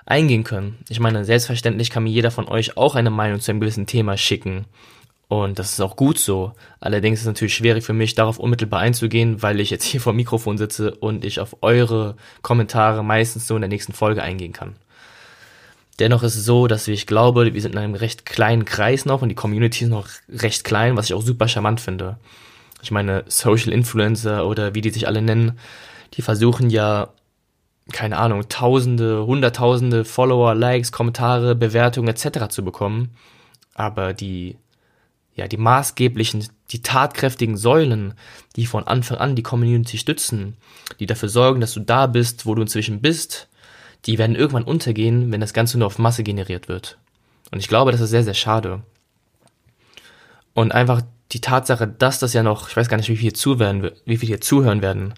eingehen 0.06 0.42
können. 0.42 0.78
Ich 0.88 1.00
meine, 1.00 1.26
selbstverständlich 1.26 1.90
kann 1.90 2.04
mir 2.04 2.10
jeder 2.10 2.30
von 2.30 2.48
euch 2.48 2.78
auch 2.78 2.94
eine 2.94 3.10
Meinung 3.10 3.40
zu 3.40 3.50
einem 3.50 3.60
gewissen 3.60 3.86
Thema 3.86 4.16
schicken. 4.16 4.64
Und 5.28 5.58
das 5.58 5.72
ist 5.72 5.80
auch 5.80 5.96
gut 5.96 6.18
so. 6.18 6.52
Allerdings 6.78 7.18
ist 7.18 7.22
es 7.22 7.26
natürlich 7.26 7.54
schwierig 7.54 7.84
für 7.84 7.92
mich, 7.92 8.14
darauf 8.14 8.38
unmittelbar 8.38 8.80
einzugehen, 8.80 9.42
weil 9.42 9.60
ich 9.60 9.70
jetzt 9.70 9.84
hier 9.84 10.00
vor 10.02 10.12
dem 10.12 10.18
Mikrofon 10.18 10.58
sitze 10.58 10.94
und 10.94 11.24
ich 11.24 11.40
auf 11.40 11.56
eure 11.62 12.16
Kommentare 12.42 13.02
meistens 13.04 13.46
so 13.46 13.56
in 13.56 13.62
der 13.62 13.68
nächsten 13.68 13.92
Folge 13.92 14.22
eingehen 14.22 14.52
kann. 14.52 14.76
Dennoch 15.98 16.22
ist 16.22 16.36
es 16.36 16.44
so, 16.44 16.66
dass 16.66 16.86
ich 16.88 17.06
glaube, 17.06 17.54
wir 17.54 17.62
sind 17.62 17.72
in 17.72 17.78
einem 17.78 17.94
recht 17.94 18.26
kleinen 18.26 18.66
Kreis 18.66 19.06
noch 19.06 19.22
und 19.22 19.30
die 19.30 19.34
Community 19.34 19.84
ist 19.84 19.90
noch 19.90 20.08
recht 20.28 20.62
klein, 20.62 20.96
was 20.96 21.06
ich 21.06 21.14
auch 21.14 21.22
super 21.22 21.48
charmant 21.48 21.80
finde. 21.80 22.18
Ich 22.82 22.90
meine, 22.90 23.24
Social 23.28 23.72
Influencer 23.72 24.46
oder 24.46 24.74
wie 24.74 24.82
die 24.82 24.90
sich 24.90 25.08
alle 25.08 25.22
nennen, 25.22 25.58
die 26.14 26.22
versuchen 26.22 26.68
ja, 26.68 27.08
keine 27.92 28.18
Ahnung, 28.18 28.48
Tausende, 28.48 29.24
Hunderttausende 29.26 30.04
Follower, 30.04 30.54
Likes, 30.54 30.92
Kommentare, 30.92 31.54
Bewertungen 31.54 32.08
etc. 32.08 32.48
zu 32.50 32.62
bekommen. 32.62 33.16
Aber 33.74 34.12
die, 34.12 34.56
ja, 35.37 35.46
die 35.46 35.59
maßgeblichen, 35.59 36.49
die 36.70 36.83
tatkräftigen 36.83 37.57
Säulen, 37.57 38.14
die 38.57 38.66
von 38.66 38.87
Anfang 38.87 39.18
an 39.18 39.37
die 39.37 39.42
Community 39.42 39.99
stützen, 39.99 40.57
die 40.99 41.07
dafür 41.07 41.29
sorgen, 41.29 41.61
dass 41.61 41.75
du 41.75 41.81
da 41.81 42.07
bist, 42.07 42.46
wo 42.46 42.55
du 42.55 42.62
inzwischen 42.62 43.03
bist, 43.03 43.49
die 44.07 44.18
werden 44.18 44.35
irgendwann 44.35 44.64
untergehen, 44.64 45.31
wenn 45.31 45.40
das 45.40 45.53
Ganze 45.53 45.79
nur 45.79 45.87
auf 45.87 45.99
Masse 45.99 46.22
generiert 46.22 46.68
wird. 46.68 46.96
Und 47.53 47.59
ich 47.59 47.68
glaube, 47.68 47.92
das 47.92 48.01
ist 48.01 48.11
sehr, 48.11 48.25
sehr 48.25 48.35
schade. 48.35 48.83
Und 50.55 50.72
einfach 50.72 51.03
die 51.33 51.40
Tatsache, 51.40 51.87
dass 51.87 52.18
das 52.18 52.33
ja 52.33 52.42
noch, 52.42 52.70
ich 52.70 52.77
weiß 52.77 52.88
gar 52.88 52.96
nicht, 52.96 53.11
wie 53.11 53.16
viel 53.16 53.35
zuhören, 53.35 53.90
wie 54.07 54.16
viel 54.16 54.29
hier 54.29 54.40
zuhören 54.40 54.81
werden, 54.81 55.14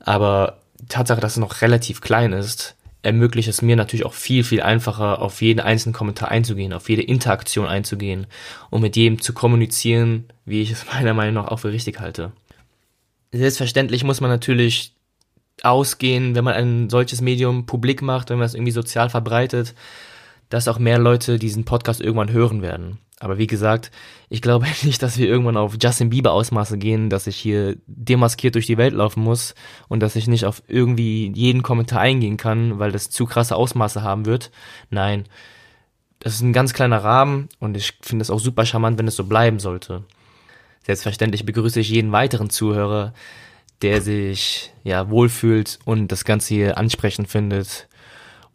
aber 0.00 0.58
die 0.80 0.88
Tatsache, 0.88 1.20
dass 1.20 1.32
es 1.32 1.38
noch 1.38 1.62
relativ 1.62 2.02
klein 2.02 2.34
ist, 2.34 2.75
ermöglicht 3.06 3.48
es 3.48 3.62
mir 3.62 3.76
natürlich 3.76 4.04
auch 4.04 4.12
viel, 4.12 4.44
viel 4.44 4.60
einfacher, 4.60 5.22
auf 5.22 5.40
jeden 5.40 5.60
einzelnen 5.60 5.94
Kommentar 5.94 6.30
einzugehen, 6.30 6.72
auf 6.72 6.88
jede 6.88 7.02
Interaktion 7.02 7.66
einzugehen 7.66 8.26
und 8.70 8.82
mit 8.82 8.96
jedem 8.96 9.20
zu 9.20 9.32
kommunizieren, 9.32 10.24
wie 10.44 10.62
ich 10.62 10.70
es 10.70 10.84
meiner 10.92 11.14
Meinung 11.14 11.34
nach 11.34 11.50
auch 11.50 11.60
für 11.60 11.72
richtig 11.72 12.00
halte. 12.00 12.32
Selbstverständlich 13.32 14.04
muss 14.04 14.20
man 14.20 14.30
natürlich 14.30 14.92
ausgehen, 15.62 16.34
wenn 16.34 16.44
man 16.44 16.54
ein 16.54 16.90
solches 16.90 17.20
Medium 17.20 17.66
publik 17.66 18.02
macht, 18.02 18.30
wenn 18.30 18.38
man 18.38 18.46
es 18.46 18.54
irgendwie 18.54 18.72
sozial 18.72 19.08
verbreitet, 19.08 19.74
dass 20.48 20.68
auch 20.68 20.78
mehr 20.78 20.98
Leute 20.98 21.38
diesen 21.38 21.64
Podcast 21.64 22.00
irgendwann 22.00 22.32
hören 22.32 22.62
werden. 22.62 22.98
Aber 23.18 23.38
wie 23.38 23.46
gesagt, 23.46 23.90
ich 24.28 24.42
glaube 24.42 24.66
nicht, 24.82 25.02
dass 25.02 25.18
wir 25.18 25.26
irgendwann 25.26 25.56
auf 25.56 25.76
Justin 25.80 26.10
Bieber 26.10 26.32
Ausmaße 26.32 26.78
gehen, 26.78 27.10
dass 27.10 27.26
ich 27.26 27.36
hier 27.36 27.76
demaskiert 27.86 28.54
durch 28.54 28.66
die 28.66 28.76
Welt 28.76 28.94
laufen 28.94 29.22
muss 29.22 29.54
und 29.88 30.00
dass 30.00 30.16
ich 30.16 30.28
nicht 30.28 30.44
auf 30.44 30.62
irgendwie 30.68 31.32
jeden 31.34 31.62
Kommentar 31.62 32.00
eingehen 32.00 32.36
kann, 32.36 32.78
weil 32.78 32.92
das 32.92 33.10
zu 33.10 33.24
krasse 33.24 33.56
Ausmaße 33.56 34.02
haben 34.02 34.26
wird. 34.26 34.50
Nein, 34.90 35.24
das 36.20 36.34
ist 36.34 36.42
ein 36.42 36.52
ganz 36.52 36.72
kleiner 36.72 37.02
Rahmen 37.02 37.48
und 37.58 37.76
ich 37.76 37.94
finde 38.02 38.22
es 38.22 38.30
auch 38.30 38.40
super 38.40 38.66
charmant, 38.66 38.98
wenn 38.98 39.08
es 39.08 39.16
so 39.16 39.24
bleiben 39.24 39.58
sollte. 39.58 40.04
Selbstverständlich 40.84 41.44
begrüße 41.44 41.80
ich 41.80 41.90
jeden 41.90 42.12
weiteren 42.12 42.50
Zuhörer, 42.50 43.12
der 43.82 44.00
sich 44.00 44.72
ja 44.84 45.10
wohlfühlt 45.10 45.78
und 45.84 46.08
das 46.12 46.24
Ganze 46.24 46.54
hier 46.54 46.78
ansprechend 46.78 47.28
findet 47.28 47.88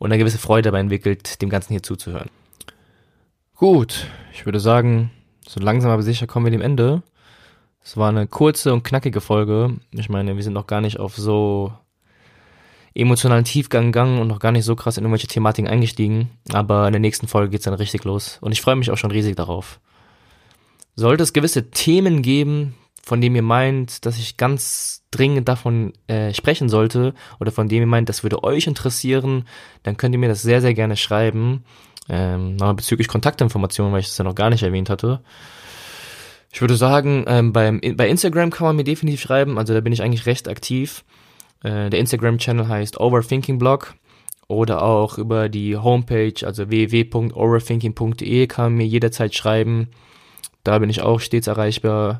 und 0.01 0.11
eine 0.11 0.17
gewisse 0.17 0.39
Freude 0.39 0.63
dabei 0.63 0.79
entwickelt, 0.79 1.43
dem 1.43 1.49
Ganzen 1.51 1.73
hier 1.73 1.83
zuzuhören. 1.83 2.31
Gut, 3.55 4.07
ich 4.33 4.45
würde 4.47 4.59
sagen, 4.59 5.11
so 5.47 5.59
langsam 5.59 5.91
aber 5.91 6.01
sicher 6.01 6.25
kommen 6.25 6.47
wir 6.47 6.51
dem 6.51 6.63
Ende. 6.63 7.03
Es 7.83 7.97
war 7.97 8.09
eine 8.09 8.25
kurze 8.25 8.73
und 8.73 8.83
knackige 8.83 9.21
Folge. 9.21 9.75
Ich 9.91 10.09
meine, 10.09 10.35
wir 10.35 10.41
sind 10.41 10.53
noch 10.53 10.65
gar 10.65 10.81
nicht 10.81 10.99
auf 10.99 11.17
so 11.17 11.71
emotionalen 12.95 13.45
Tiefgang 13.45 13.91
gegangen 13.91 14.19
und 14.19 14.27
noch 14.27 14.39
gar 14.39 14.51
nicht 14.51 14.65
so 14.65 14.75
krass 14.75 14.97
in 14.97 15.03
irgendwelche 15.03 15.27
Thematiken 15.27 15.69
eingestiegen. 15.69 16.31
Aber 16.51 16.87
in 16.87 16.93
der 16.93 16.99
nächsten 16.99 17.27
Folge 17.27 17.51
geht's 17.51 17.65
dann 17.65 17.75
richtig 17.75 18.03
los. 18.03 18.39
Und 18.41 18.53
ich 18.53 18.61
freue 18.61 18.77
mich 18.77 18.89
auch 18.89 18.97
schon 18.97 19.11
riesig 19.11 19.35
darauf. 19.35 19.79
Sollte 20.95 21.21
es 21.21 21.31
gewisse 21.31 21.69
Themen 21.69 22.23
geben, 22.23 22.73
von 23.03 23.21
dem 23.21 23.35
ihr 23.35 23.41
meint, 23.41 24.05
dass 24.05 24.17
ich 24.17 24.37
ganz 24.37 25.03
dringend 25.11 25.47
davon 25.47 25.93
äh, 26.07 26.33
sprechen 26.33 26.69
sollte 26.69 27.13
oder 27.39 27.51
von 27.51 27.67
dem 27.67 27.81
ihr 27.81 27.87
meint, 27.87 28.09
das 28.09 28.23
würde 28.23 28.43
euch 28.43 28.67
interessieren, 28.67 29.47
dann 29.83 29.97
könnt 29.97 30.15
ihr 30.15 30.19
mir 30.19 30.29
das 30.29 30.41
sehr, 30.41 30.61
sehr 30.61 30.73
gerne 30.73 30.97
schreiben. 30.97 31.63
Ähm, 32.09 32.57
bezüglich 32.75 33.07
Kontaktinformationen, 33.07 33.93
weil 33.93 34.01
ich 34.01 34.07
das 34.07 34.17
ja 34.17 34.23
noch 34.23 34.35
gar 34.35 34.49
nicht 34.49 34.63
erwähnt 34.63 34.89
hatte. 34.89 35.21
Ich 36.51 36.59
würde 36.59 36.75
sagen, 36.75 37.23
ähm, 37.27 37.53
beim, 37.53 37.79
bei 37.95 38.09
Instagram 38.09 38.49
kann 38.49 38.67
man 38.67 38.75
mir 38.75 38.83
definitiv 38.83 39.21
schreiben, 39.21 39.57
also 39.57 39.73
da 39.73 39.79
bin 39.79 39.93
ich 39.93 40.01
eigentlich 40.01 40.25
recht 40.25 40.47
aktiv. 40.47 41.03
Äh, 41.63 41.89
der 41.89 41.99
Instagram-Channel 41.99 42.67
heißt 42.67 42.99
Overthinking 42.99 43.57
Blog 43.57 43.93
oder 44.47 44.81
auch 44.81 45.17
über 45.17 45.47
die 45.47 45.77
Homepage, 45.77 46.45
also 46.45 46.69
www.overthinking.de 46.69 48.47
kann 48.47 48.65
man 48.65 48.75
mir 48.75 48.87
jederzeit 48.87 49.33
schreiben. 49.33 49.89
Da 50.63 50.79
bin 50.79 50.89
ich 50.89 51.01
auch 51.01 51.19
stets 51.21 51.47
erreichbar. 51.47 52.19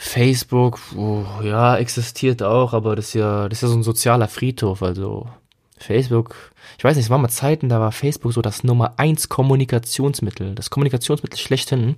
Facebook, 0.00 0.78
oh, 0.96 1.24
ja, 1.42 1.76
existiert 1.76 2.40
auch, 2.40 2.72
aber 2.72 2.94
das 2.94 3.08
ist 3.08 3.14
ja, 3.14 3.48
das 3.48 3.58
ist 3.58 3.62
ja 3.62 3.68
so 3.68 3.74
ein 3.74 3.82
sozialer 3.82 4.28
Friedhof, 4.28 4.80
also 4.80 5.28
Facebook, 5.76 6.52
ich 6.78 6.84
weiß 6.84 6.94
nicht, 6.94 7.06
es 7.06 7.10
waren 7.10 7.20
mal 7.20 7.28
Zeiten, 7.28 7.68
da 7.68 7.80
war 7.80 7.90
Facebook 7.90 8.32
so 8.32 8.40
das 8.40 8.62
Nummer 8.62 8.94
eins 8.96 9.28
Kommunikationsmittel, 9.28 10.54
das 10.54 10.70
Kommunikationsmittel 10.70 11.36
schlechthin. 11.36 11.96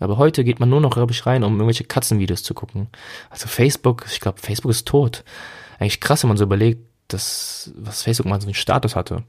Aber 0.00 0.16
heute 0.16 0.42
geht 0.42 0.58
man 0.58 0.70
nur 0.70 0.80
noch, 0.80 0.94
glaube 0.94 1.12
ich, 1.12 1.26
rein, 1.26 1.44
um 1.44 1.52
irgendwelche 1.52 1.84
Katzenvideos 1.84 2.42
zu 2.42 2.54
gucken. 2.54 2.88
Also 3.28 3.46
Facebook, 3.46 4.06
ich 4.10 4.20
glaube, 4.20 4.40
Facebook 4.40 4.70
ist 4.70 4.88
tot. 4.88 5.22
Eigentlich 5.78 6.00
krass, 6.00 6.22
wenn 6.22 6.28
man 6.28 6.38
so 6.38 6.44
überlegt, 6.44 6.80
dass, 7.08 7.72
was 7.76 8.02
Facebook 8.02 8.26
mal 8.26 8.40
so 8.40 8.46
einen 8.46 8.54
Status 8.54 8.96
hatte. 8.96 9.22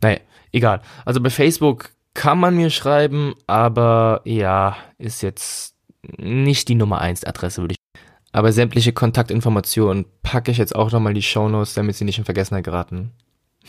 Naja, 0.00 0.18
egal. 0.50 0.82
Also 1.04 1.20
bei 1.20 1.30
Facebook 1.30 1.90
kann 2.12 2.40
man 2.40 2.56
mir 2.56 2.70
schreiben, 2.70 3.34
aber 3.46 4.20
ja, 4.24 4.76
ist 4.98 5.22
jetzt 5.22 5.71
nicht 6.18 6.68
die 6.68 6.74
Nummer 6.74 7.00
1 7.00 7.24
Adresse, 7.24 7.62
würde 7.62 7.74
ich. 7.74 8.00
Aber 8.32 8.52
sämtliche 8.52 8.92
Kontaktinformationen 8.92 10.06
packe 10.22 10.50
ich 10.50 10.58
jetzt 10.58 10.74
auch 10.74 10.90
nochmal 10.90 11.12
in 11.12 11.16
die 11.16 11.22
Shownotes, 11.22 11.74
damit 11.74 11.96
sie 11.96 12.04
nicht 12.04 12.18
in 12.18 12.24
Vergessenheit 12.24 12.64
geraten. 12.64 13.12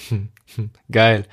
Geil. 0.91 1.25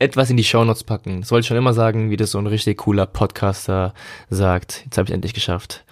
Etwas 0.00 0.30
in 0.30 0.36
die 0.36 0.44
Shownotes 0.44 0.84
packen. 0.84 1.20
Das 1.20 1.30
wollte 1.30 1.42
ich 1.42 1.46
schon 1.48 1.56
immer 1.56 1.72
sagen, 1.72 2.10
wie 2.10 2.16
das 2.16 2.32
so 2.32 2.38
ein 2.38 2.46
richtig 2.46 2.78
cooler 2.78 3.06
Podcaster 3.06 3.94
sagt. 4.28 4.82
Jetzt 4.84 4.98
habe 4.98 5.08
ich 5.08 5.14
endlich 5.14 5.34
geschafft. 5.34 5.84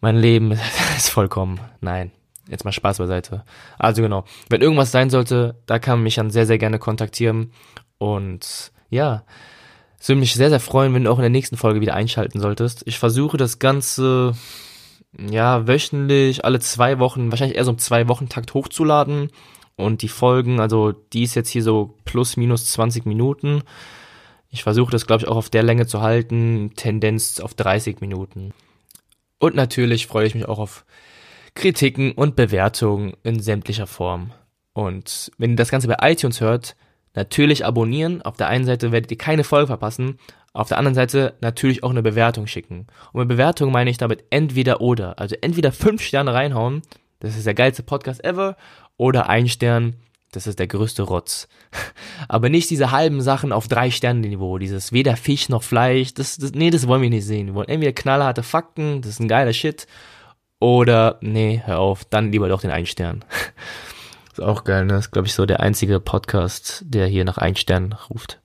Mein 0.00 0.16
Leben 0.16 0.52
ist 0.96 1.10
vollkommen. 1.10 1.60
Nein, 1.80 2.10
Jetzt 2.48 2.64
mal 2.64 2.72
Spaß 2.72 2.98
beiseite. 2.98 3.44
Also 3.78 4.02
genau, 4.02 4.24
wenn 4.50 4.60
irgendwas 4.60 4.92
sein 4.92 5.08
sollte, 5.08 5.56
da 5.66 5.78
kann 5.78 5.98
man 5.98 6.04
mich 6.04 6.16
dann 6.16 6.30
sehr, 6.30 6.46
sehr 6.46 6.58
gerne 6.58 6.78
kontaktieren. 6.78 7.52
Und 7.98 8.72
ja, 8.90 9.24
es 10.04 10.08
würde 10.10 10.20
mich 10.20 10.34
sehr, 10.34 10.50
sehr 10.50 10.60
freuen, 10.60 10.92
wenn 10.92 11.04
du 11.04 11.10
auch 11.10 11.16
in 11.16 11.22
der 11.22 11.30
nächsten 11.30 11.56
Folge 11.56 11.80
wieder 11.80 11.94
einschalten 11.94 12.38
solltest. 12.38 12.82
Ich 12.84 12.98
versuche 12.98 13.38
das 13.38 13.58
Ganze, 13.58 14.34
ja, 15.18 15.66
wöchentlich, 15.66 16.44
alle 16.44 16.60
zwei 16.60 16.98
Wochen, 16.98 17.30
wahrscheinlich 17.30 17.56
eher 17.56 17.64
so 17.64 17.70
im 17.70 17.78
Zwei-Wochen-Takt 17.78 18.52
hochzuladen. 18.52 19.30
Und 19.76 20.02
die 20.02 20.08
Folgen, 20.08 20.60
also 20.60 20.92
die 20.92 21.22
ist 21.22 21.36
jetzt 21.36 21.48
hier 21.48 21.62
so 21.62 21.96
plus 22.04 22.36
minus 22.36 22.70
20 22.72 23.06
Minuten. 23.06 23.62
Ich 24.50 24.62
versuche 24.62 24.92
das, 24.92 25.06
glaube 25.06 25.22
ich, 25.22 25.28
auch 25.28 25.36
auf 25.36 25.48
der 25.48 25.62
Länge 25.62 25.86
zu 25.86 26.02
halten, 26.02 26.72
Tendenz 26.76 27.40
auf 27.40 27.54
30 27.54 28.02
Minuten. 28.02 28.52
Und 29.38 29.54
natürlich 29.54 30.06
freue 30.06 30.26
ich 30.26 30.34
mich 30.34 30.46
auch 30.46 30.58
auf 30.58 30.84
Kritiken 31.54 32.12
und 32.12 32.36
Bewertungen 32.36 33.14
in 33.22 33.40
sämtlicher 33.40 33.86
Form. 33.86 34.32
Und 34.74 35.32
wenn 35.38 35.52
ihr 35.52 35.56
das 35.56 35.70
Ganze 35.70 35.88
bei 35.88 35.96
iTunes 36.12 36.42
hört, 36.42 36.76
natürlich 37.14 37.64
abonnieren. 37.64 38.22
Auf 38.22 38.36
der 38.36 38.48
einen 38.48 38.64
Seite 38.64 38.92
werdet 38.92 39.10
ihr 39.10 39.18
keine 39.18 39.44
Folge 39.44 39.68
verpassen. 39.68 40.18
Auf 40.52 40.68
der 40.68 40.78
anderen 40.78 40.94
Seite 40.94 41.34
natürlich 41.40 41.82
auch 41.82 41.90
eine 41.90 42.02
Bewertung 42.02 42.46
schicken. 42.46 42.86
Und 43.12 43.20
mit 43.20 43.28
Bewertung 43.28 43.72
meine 43.72 43.90
ich 43.90 43.98
damit 43.98 44.24
entweder 44.30 44.80
oder. 44.80 45.18
Also 45.18 45.34
entweder 45.40 45.72
fünf 45.72 46.02
Sterne 46.02 46.32
reinhauen, 46.32 46.82
das 47.20 47.36
ist 47.36 47.46
der 47.46 47.54
geilste 47.54 47.82
Podcast 47.82 48.24
ever, 48.24 48.56
oder 48.96 49.28
ein 49.28 49.48
Stern, 49.48 49.94
das 50.30 50.46
ist 50.46 50.58
der 50.58 50.66
größte 50.66 51.02
Rotz. 51.02 51.48
Aber 52.28 52.48
nicht 52.48 52.70
diese 52.70 52.90
halben 52.92 53.20
Sachen 53.20 53.52
auf 53.52 53.66
drei 53.66 53.90
Sterne 53.90 54.20
Niveau, 54.20 54.58
dieses 54.58 54.92
weder 54.92 55.16
Fisch 55.16 55.48
noch 55.48 55.62
Fleisch, 55.62 56.14
das, 56.14 56.36
das, 56.36 56.52
nee, 56.52 56.70
das 56.70 56.86
wollen 56.86 57.02
wir 57.02 57.10
nicht 57.10 57.26
sehen. 57.26 57.48
Wir 57.48 57.54
wollen 57.54 57.68
entweder 57.68 57.92
knallharte 57.92 58.42
Fakten, 58.42 59.00
das 59.02 59.12
ist 59.12 59.20
ein 59.20 59.28
geiler 59.28 59.52
Shit, 59.52 59.86
oder, 60.60 61.18
nee, 61.20 61.62
hör 61.64 61.80
auf, 61.80 62.04
dann 62.04 62.32
lieber 62.32 62.48
doch 62.48 62.60
den 62.60 62.70
einen 62.70 62.86
Stern. 62.86 63.24
ist 64.38 64.44
auch 64.44 64.64
geil, 64.64 64.84
ne? 64.84 64.96
Ist, 64.96 65.10
glaube 65.10 65.28
ich, 65.28 65.34
so 65.34 65.46
der 65.46 65.60
einzige 65.60 66.00
Podcast, 66.00 66.84
der 66.86 67.06
hier 67.06 67.24
nach 67.24 67.38
einen 67.38 67.56
Stern 67.56 67.94
ruft. 68.10 68.40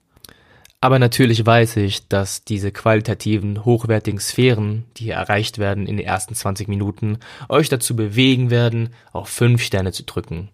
Aber 0.80 0.98
natürlich 0.98 1.44
weiß 1.44 1.76
ich, 1.76 2.08
dass 2.08 2.44
diese 2.44 2.72
qualitativen, 2.72 3.64
hochwertigen 3.64 4.18
Sphären, 4.18 4.86
die 4.96 5.04
hier 5.04 5.14
erreicht 5.14 5.58
werden 5.58 5.86
in 5.86 5.98
den 5.98 6.06
ersten 6.06 6.34
20 6.34 6.68
Minuten, 6.68 7.18
euch 7.48 7.68
dazu 7.68 7.94
bewegen 7.94 8.50
werden, 8.50 8.90
auf 9.12 9.28
5 9.28 9.62
Sterne 9.62 9.92
zu 9.92 10.04
drücken. 10.04 10.48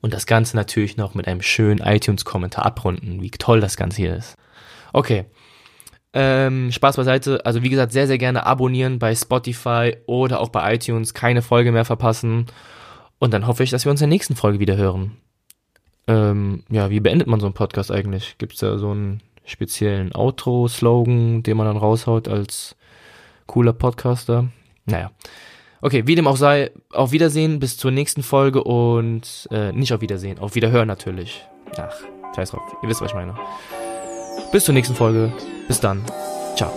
Und 0.00 0.14
das 0.14 0.26
Ganze 0.26 0.56
natürlich 0.56 0.96
noch 0.96 1.14
mit 1.14 1.26
einem 1.26 1.42
schönen 1.42 1.80
iTunes-Kommentar 1.80 2.64
abrunden, 2.64 3.20
wie 3.22 3.30
toll 3.30 3.60
das 3.60 3.76
Ganze 3.76 3.96
hier 3.96 4.14
ist. 4.14 4.36
Okay, 4.92 5.24
ähm, 6.16 6.70
Spaß 6.70 6.96
beiseite. 6.96 7.44
Also 7.44 7.62
wie 7.62 7.70
gesagt, 7.70 7.90
sehr, 7.90 8.06
sehr 8.06 8.18
gerne 8.18 8.46
abonnieren 8.46 9.00
bei 9.00 9.14
Spotify 9.14 9.96
oder 10.06 10.40
auch 10.40 10.48
bei 10.48 10.74
iTunes. 10.74 11.12
Keine 11.12 11.42
Folge 11.42 11.72
mehr 11.72 11.84
verpassen. 11.84 12.46
Und 13.18 13.32
dann 13.32 13.46
hoffe 13.46 13.62
ich, 13.62 13.70
dass 13.70 13.84
wir 13.84 13.90
uns 13.90 14.00
in 14.00 14.08
der 14.08 14.14
nächsten 14.14 14.36
Folge 14.36 14.60
wieder 14.60 14.76
hören. 14.76 15.16
Ähm, 16.06 16.64
ja, 16.70 16.90
wie 16.90 17.00
beendet 17.00 17.28
man 17.28 17.40
so 17.40 17.46
einen 17.46 17.54
Podcast 17.54 17.90
eigentlich? 17.90 18.36
Gibt 18.38 18.54
es 18.54 18.60
da 18.60 18.78
so 18.78 18.90
einen 18.90 19.20
speziellen 19.44 20.14
Outro-Slogan, 20.14 21.42
den 21.42 21.56
man 21.56 21.66
dann 21.66 21.76
raushaut 21.76 22.28
als 22.28 22.76
cooler 23.46 23.72
Podcaster? 23.72 24.48
Naja. 24.86 25.10
Okay, 25.80 26.06
wie 26.06 26.14
dem 26.14 26.26
auch 26.26 26.36
sei, 26.36 26.70
auf 26.92 27.12
Wiedersehen, 27.12 27.60
bis 27.60 27.76
zur 27.76 27.90
nächsten 27.90 28.22
Folge 28.22 28.64
und 28.64 29.48
äh, 29.50 29.70
nicht 29.72 29.92
auf 29.92 30.00
Wiedersehen, 30.00 30.38
auf 30.38 30.54
Wiederhören 30.54 30.88
natürlich. 30.88 31.46
Ach, 31.76 31.94
scheiß 32.34 32.52
drauf, 32.52 32.62
ihr 32.82 32.88
wisst, 32.88 33.02
was 33.02 33.10
ich 33.10 33.14
meine. 33.14 33.34
Bis 34.50 34.64
zur 34.64 34.72
nächsten 34.72 34.94
Folge. 34.94 35.32
Bis 35.68 35.80
dann. 35.80 36.02
Ciao. 36.56 36.72